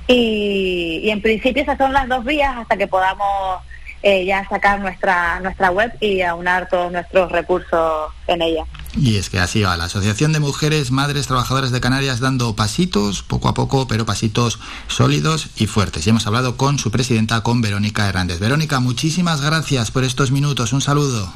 y, 0.07 0.99
y 1.03 1.09
en 1.09 1.21
principio 1.21 1.63
esas 1.63 1.77
son 1.77 1.93
las 1.93 2.05
dos 2.07 2.25
vías 2.25 2.57
hasta 2.57 2.75
que 2.75 2.87
podamos 2.87 3.61
eh, 4.01 4.23
ya 4.23 4.47
sacar 4.47 4.79
nuestra 4.79 5.41
nuestra 5.41 5.71
web 5.71 5.91
y 5.99 6.21
aunar 6.21 6.69
todos 6.69 6.89
nuestros 6.89 7.29
recursos 7.31 8.13
en 8.27 8.41
ella. 8.41 8.63
Y 8.97 9.17
es 9.17 9.29
que 9.29 9.39
así 9.39 9.61
va, 9.61 9.77
la 9.77 9.85
Asociación 9.85 10.33
de 10.33 10.39
Mujeres 10.39 10.91
Madres 10.91 11.27
Trabajadoras 11.27 11.71
de 11.71 11.79
Canarias 11.79 12.19
dando 12.19 12.55
pasitos, 12.55 13.21
poco 13.21 13.47
a 13.47 13.53
poco, 13.53 13.87
pero 13.87 14.05
pasitos 14.05 14.59
sólidos 14.87 15.49
y 15.57 15.67
fuertes. 15.67 16.07
Y 16.07 16.09
hemos 16.09 16.25
hablado 16.25 16.57
con 16.57 16.79
su 16.79 16.89
presidenta, 16.89 17.41
con 17.41 17.61
Verónica 17.61 18.07
Hernández. 18.07 18.39
Verónica, 18.39 18.79
muchísimas 18.79 19.41
gracias 19.41 19.91
por 19.91 20.03
estos 20.03 20.31
minutos. 20.31 20.73
Un 20.73 20.81
saludo. 20.81 21.31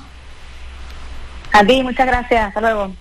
A 1.51 1.63
ti, 1.63 1.83
muchas 1.83 2.07
gracias. 2.07 2.47
Hasta 2.47 2.61
luego. 2.61 2.95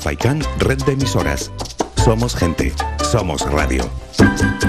Faikan, 0.00 0.42
red 0.58 0.78
de 0.84 0.92
emisoras. 0.92 1.50
Somos 1.96 2.36
gente. 2.36 2.74
Somos 3.10 3.42
radio. 3.50 3.90